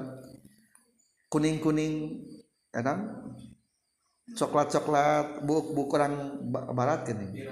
Kuning-kuning 1.32 2.22
enak. 2.70 3.00
Coklat-coklat 4.36 5.46
buk 5.48 5.74
buk 5.74 5.88
kurang 5.90 6.44
ba- 6.52 6.70
barat 6.76 7.08
kan 7.08 7.18
ini? 7.18 7.48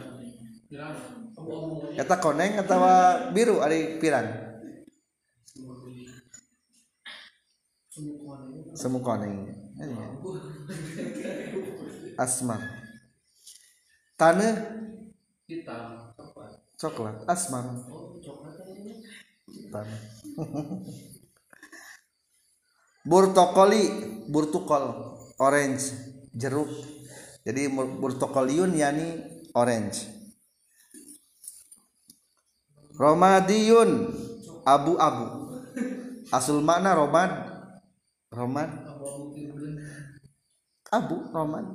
Eta 1.96 2.18
koneng 2.18 2.60
atau 2.60 2.82
biru 3.32 3.62
ari 3.64 3.98
pirang? 4.02 4.28
Semu 8.74 9.00
koneng 9.06 9.62
Ini 9.88 9.95
ya. 9.99 10.07
asmar 12.23 12.61
tanah 14.15 14.55
hitam 15.49 16.13
coklat. 16.79 17.27
Asmar 17.27 17.63
oh 17.91 18.19
coklat 18.23 18.55
tanah 19.71 20.01
burtokoli. 23.07 23.84
Burtukol. 24.31 25.15
Orange. 25.39 25.91
Jeruk. 26.34 26.71
Jadi 27.43 27.67
burtokoliun 27.75 28.71
yani 28.79 29.07
orange. 29.53 30.07
Romadiyun 32.95 33.91
abu-abu. 34.63 35.25
Asul 36.36 36.63
makna 36.63 36.95
romad. 36.95 37.31
Romad 38.34 38.71
abu 40.94 41.18
romad 41.34 41.66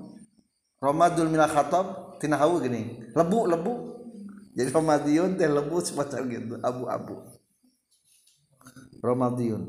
romadul 0.79 1.27
minal 1.27 1.51
khatab 1.51 2.19
tina 2.23 2.39
hawu 2.39 2.63
gini. 2.63 3.03
Lebu 3.15 3.51
lebu. 3.51 3.75
Jadi 4.55 4.71
romadiyun 4.75 5.39
teh 5.39 5.51
lebu 5.51 5.83
semacam 5.83 6.23
gitu. 6.31 6.55
Abu-abu 6.63 7.17
romadiyun 9.03 9.67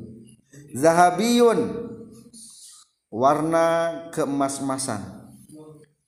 zahabiyun. 0.78 1.89
Warna 3.10 3.66
keemas-emasan 4.14 5.02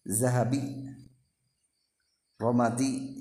zahabi. 0.05 0.85
Romadi. 2.37 3.17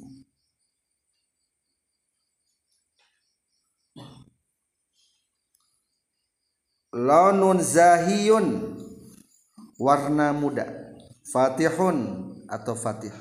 Launun 6.93 7.65
zahiyun 7.65 8.70
warna 9.81 10.37
muda. 10.37 10.69
Fatihun 11.25 12.29
atau 12.53 12.77
fatih? 12.77 13.13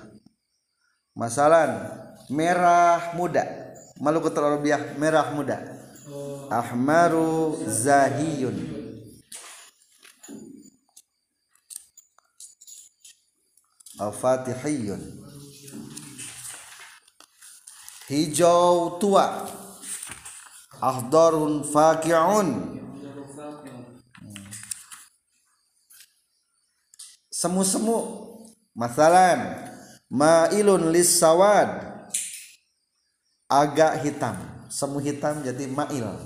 Masalan 1.15 1.87
merah 2.27 3.15
muda. 3.15 3.47
Maluku 4.03 4.27
terlalu 4.27 4.67
merah 4.99 5.31
muda. 5.31 5.57
Ahmaru 6.51 7.55
zahiyun. 7.63 8.75
Al 13.99 14.15
fatihiyun 14.15 15.01
hijau 18.09 18.99
tua. 18.99 19.47
Ahdarun 20.79 21.59
faqi'un 21.67 22.47
Jarufak 23.03 23.67
yang 23.67 23.83
semu-semu. 27.39 28.27
Masalan 28.75 29.71
mailun 30.11 30.91
lis 30.91 31.15
sawad 31.15 32.03
agak 33.47 34.03
hitam. 34.03 34.35
Semu 34.67 34.99
hitam 34.99 35.39
jadi 35.41 35.65
mail. 35.71 36.19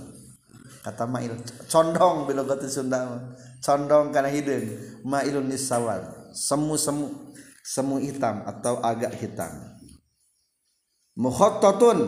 Kata 0.84 1.08
mail 1.08 1.38
condong 1.70 2.26
bila 2.26 2.42
kata 2.44 2.66
Sunda. 2.66 3.30
Condong 3.62 4.10
karena 4.10 4.34
hidung. 4.34 4.66
Mailun 5.06 5.48
lis 5.48 5.70
sawad 5.70 6.02
semu-semu 6.34 7.32
semu 7.64 8.02
hitam 8.02 8.44
atau 8.44 8.82
agak 8.82 9.14
hitam. 9.22 9.54
Mukhottatun 11.14 12.00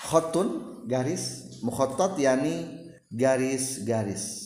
khotun 0.00 0.48
garis. 0.88 1.44
Mukhottat 1.64 2.20
yani 2.20 2.68
garis-garis 3.08 4.43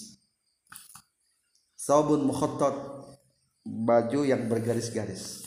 Saubun 1.88 2.28
mukhottot 2.28 2.76
baju 3.64 4.20
yang 4.20 4.44
bergaris-garis. 4.44 5.40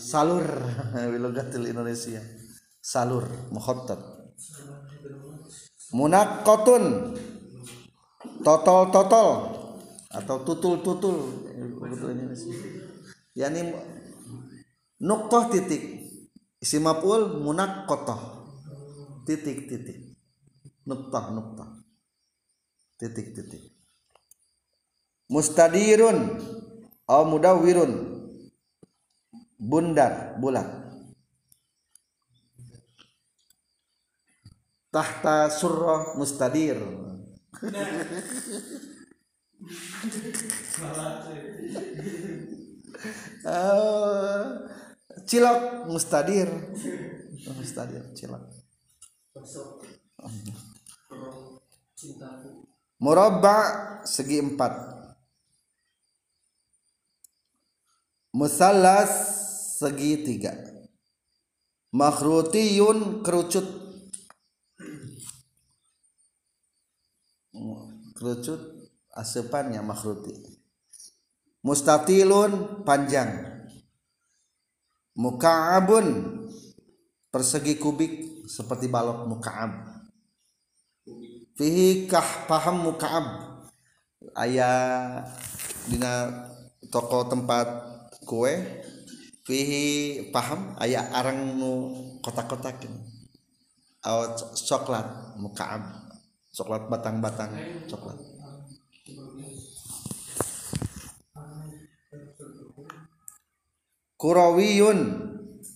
Salur 0.00 0.48
bilogatil 1.12 1.68
Indonesia. 1.68 2.24
Salur 2.80 3.28
mukhottot. 3.52 4.00
Munaqqatun 5.92 6.84
totol-totol 8.40 9.28
atau 10.08 10.36
tutul-tutul. 10.40 11.18
Yani 13.36 13.76
nuqtah 15.04 15.52
titik. 15.52 15.84
Isi 16.64 16.80
maf'ul 16.80 17.44
munaqqatah. 17.44 18.20
Titik-titik. 19.28 20.16
Nuqtah 20.88 21.28
nuqtah. 21.28 21.68
Titik-titik 22.96 23.73
mustadirun 25.28 26.40
atau 27.04 27.24
mudawwirun. 27.28 27.92
Bundar 29.60 30.36
bulat. 30.40 30.66
Tahta 34.92 35.48
surrah 35.48 36.14
mustadir. 36.20 36.76
Eh, 43.44 44.44
cilok 45.24 45.60
mustadir. 45.88 46.48
Mustadir 47.56 48.04
cilok. 48.12 48.44
Murabba 53.00 53.56
segi 54.04 54.40
empat 54.40 54.93
Musallas 58.34 59.14
segi 59.78 60.26
tiga 60.26 60.74
Makhrutiyun 61.94 63.22
kerucut. 63.22 63.62
Kerucut 68.18 68.58
asupannya 69.14 69.78
makhruti. 69.78 70.34
Mustatilun 71.62 72.82
panjang. 72.82 73.62
Muka'abun 75.14 76.34
persegi 77.30 77.78
kubik 77.78 78.42
seperti 78.50 78.90
balok 78.90 79.30
muka'ab. 79.30 80.02
Fihi 81.54 82.10
paham 82.50 82.90
mukaab. 82.90 83.26
Ayah 84.34 85.22
dina 85.86 86.42
toko 86.90 87.30
tempat 87.30 87.93
kue 88.24 88.52
fihi 89.44 89.84
paham 90.32 90.74
ayah 90.80 91.04
arang 91.12 91.60
nu 91.60 91.72
kotak-kotak 92.24 92.80
atau 94.04 94.36
coklat 94.52 95.36
mukaab 95.40 95.82
coklat 96.52 96.88
batang-batang 96.88 97.52
coklat. 97.88 98.18
Kurawiyun. 104.16 105.00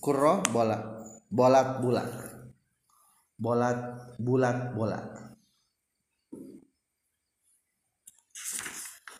Kuro 0.01 0.41
bola. 0.49 1.05
Bolat 1.29 1.77
bulat 1.77 2.09
bolat 3.39 3.77
bulat 4.19 4.75
bola. 4.75 4.99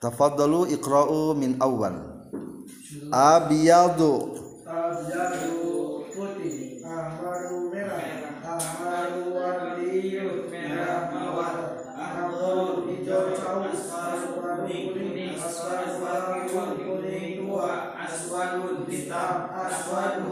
Tafaddalu 0.03 0.75
iqra'u 0.75 1.37
min 1.39 1.55
awal. 1.63 2.18
Abiyadu 2.89 4.33
Abyadu 4.65 6.09
putih 6.09 6.81
Ahmaru 6.81 7.69
merah 7.69 8.01
Ahmaru 8.41 9.29
warniyun 9.29 10.49
merah 10.49 11.13
mawar 11.13 11.85
Ahmaru 11.93 12.89
hijau 12.89 13.37
caus 13.37 13.93
Aswadu 13.93 14.73
kuning 14.89 15.37
Aswadu 15.37 16.01
harun 16.01 16.81
kuning 16.81 17.45
tua 17.45 17.93
Aswadu 17.93 18.89
hitam 18.89 19.53
Aswadu 19.53 20.28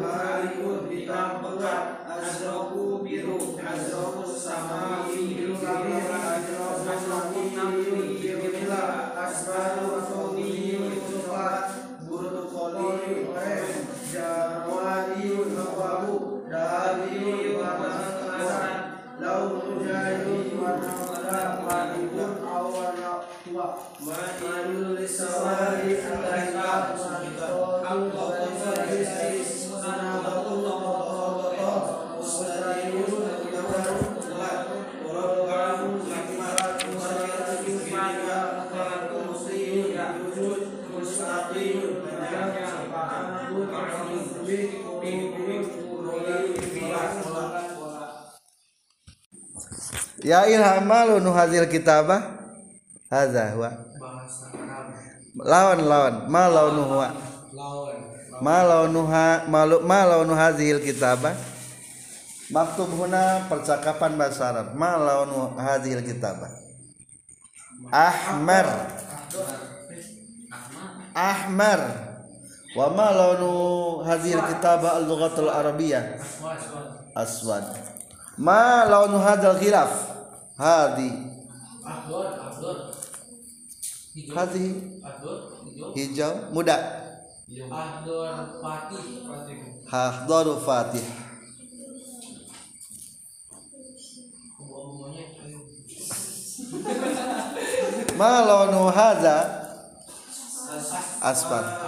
Ya 50.28 50.44
ilhamalu 50.44 51.24
nu 51.24 51.32
hadil 51.32 51.72
kitabah? 51.72 52.20
Hadza 53.08 53.56
huwa. 53.56 53.72
Bahasa 53.96 54.52
Arab. 54.52 54.92
Lawan 55.40 55.80
lawan 55.88 56.16
ma 56.28 56.44
launu 56.52 56.84
huwa. 56.84 57.08
Lawan 57.56 57.96
ma 58.44 58.60
launuha 58.68 59.48
malu 59.48 59.80
ma 59.88 60.04
launu 60.04 60.36
hadhil 60.36 60.84
kitabah? 60.84 61.32
Maktub 62.52 62.92
huna 62.92 63.48
percakapan 63.48 64.20
bahasa 64.20 64.52
Arab. 64.52 64.76
Ma 64.76 65.00
launu 65.00 65.56
hadhil 65.56 66.04
kitabah? 66.04 66.52
Ahmar. 67.88 68.68
Ahmar. 71.16 71.80
Wa 72.76 72.92
ma 72.92 73.08
launu 73.16 73.52
hadhil 74.04 74.44
kitabah 74.44 75.00
al-lughatul 75.00 75.48
arabiyyah 75.48 76.20
aswad. 77.16 77.64
Ma 78.36 78.84
launu 78.86 79.24
hadzal 79.24 79.56
khilaf 79.56 80.17
hadi. 80.58 81.10
Hadi. 84.36 84.66
Hijau. 85.96 86.34
Muda. 86.54 86.78
Abdul 87.48 88.28
Fatih 88.60 89.06
Fatih. 89.24 89.58
Hahdaru 89.88 90.60
fatih. 90.68 91.06
Bunga-bunganya 94.60 95.24
ma 98.20 98.44
launu 98.44 98.92
hadza 98.98 99.38
asfar. 101.24 101.88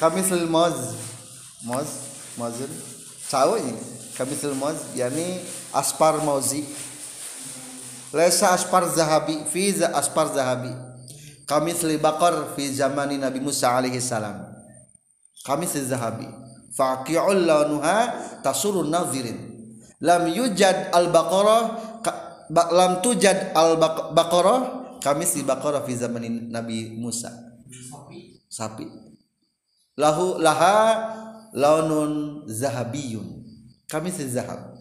Kamisul 0.00 0.48
moz. 0.48 0.96
Moz 1.64 2.04
mozun 2.36 2.70
ini 3.58 3.74
kamisul 4.18 4.54
moz 4.54 4.76
yani 4.94 5.40
aspar 5.72 6.14
mozi 6.22 6.64
lesa 8.14 8.54
aspar 8.54 8.86
zahabi 8.88 9.44
fi 9.50 9.74
za 9.74 9.90
aspar 9.92 10.30
zahabi. 10.30 10.70
Kamisli 11.44 11.98
bakar 12.00 12.54
fi 12.56 12.72
zamani 12.72 13.18
Nabi 13.20 13.40
Musa 13.42 13.74
alaihi 13.76 14.00
salam. 14.00 14.40
Kamisli 15.44 15.84
zahabi. 15.84 16.24
Faqi'ul 16.72 17.44
launuha 17.44 18.40
tasurun 18.40 18.88
nazirin. 18.88 19.36
Lam 20.00 20.30
yujad 20.32 20.88
al 20.94 21.12
baqarah 21.12 21.62
lam 22.50 23.02
tujad 23.02 23.52
al 23.54 23.76
Baq- 23.76 24.14
baqarah 24.16 24.60
kamisli 25.04 25.44
baqarah 25.44 25.84
fi 25.84 25.92
zamani 25.98 26.48
Nabi 26.48 26.96
Musa. 26.96 27.28
Sapi. 27.90 28.40
Sapi. 28.48 28.86
Lahu 30.00 30.40
laha 30.40 31.12
launun 31.52 32.42
zahabiyun. 32.48 33.44
Kami 33.90 34.10
zahab. 34.10 34.74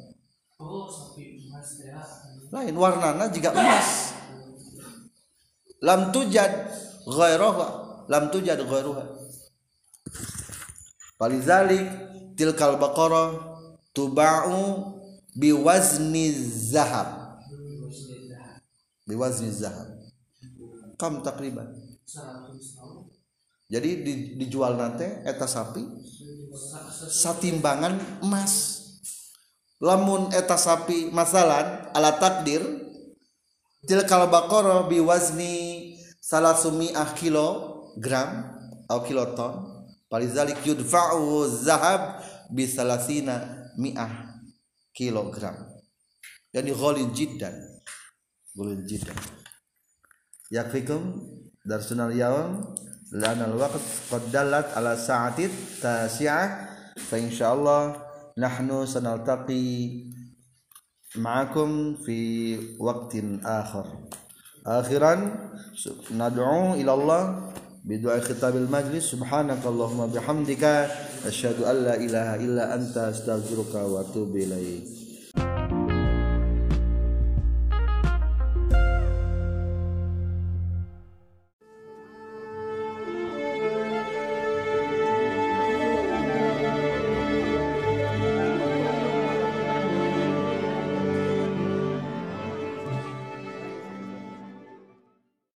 Oh 0.64 0.88
sapi 0.88 1.33
lain 2.54 2.76
warnana 2.78 3.34
juga 3.34 3.50
emas. 3.58 4.14
Lam 5.82 6.14
tujad 6.14 6.70
ghairuha 7.10 7.84
lam 8.08 8.30
tujad 8.30 8.60
ghairuha. 8.62 9.04
Walizalik 11.20 11.88
tilkal 12.36 12.76
baqarah 12.76 13.32
tuba'u 13.96 14.92
biwazni 15.34 16.36
zahab. 16.46 17.40
Biwazni 19.08 19.50
zahab. 19.52 19.88
Kam 21.00 21.24
takriban. 21.24 21.72
Jadi 23.72 23.90
di- 24.04 24.26
dijual 24.38 24.78
nanti 24.78 25.08
eta 25.26 25.48
sapi 25.48 25.82
satimbangan 27.10 28.22
emas 28.22 28.83
lamun 29.84 30.32
eta 30.32 30.56
sapi 30.56 31.12
masalan 31.12 31.92
ala 31.92 32.16
takdir 32.16 32.64
tilkal 33.84 34.32
baqarah 34.32 34.88
biwazni 34.88 35.92
salasumi 36.24 36.96
kilogram 37.20 38.48
atau 38.88 39.04
kiloton 39.04 39.54
palizalik 40.08 40.64
yudfa'u 40.64 41.44
zahab 41.52 42.24
bi 42.48 42.64
salasina 42.64 43.68
mi'ah 43.76 44.40
kilogram. 44.96 45.58
Yani 46.56 46.72
ghalin 46.72 47.12
jiddan 47.12 47.58
ghalin 48.56 48.88
jiddan. 48.88 49.18
Yakfikum 50.54 51.18
darsunal 51.66 52.14
yawm 52.14 52.78
lana 53.12 53.50
alwaqt 53.50 53.84
qad 54.08 54.32
ala 54.78 54.94
sa'atit 54.96 55.52
tasi'ah 55.82 56.46
fa 56.94 57.16
insyaallah 57.18 58.13
nahnu 58.38 58.88
sanaltaqi 58.88 60.10
ma'akum 61.20 62.00
fi 62.02 62.58
waqtin 62.80 63.44
akhar. 63.46 64.08
Akhiran 64.64 65.52
nad'u 66.16 66.80
ila 66.80 66.92
Allah 66.96 67.24
bidu'a 67.84 68.24
khitabil 68.24 68.72
majlis. 68.72 69.12
Subhanakallahumma 69.12 70.08
bihamdika 70.08 70.88
asyhadu 71.28 71.68
an 71.68 71.78
la 71.84 71.96
ilaha 72.00 72.40
illa 72.40 72.64
anta 72.72 73.12
astaghfiruka 73.12 73.84
wa 73.84 74.02
atubu 74.02 74.40
ilaik 74.40 75.03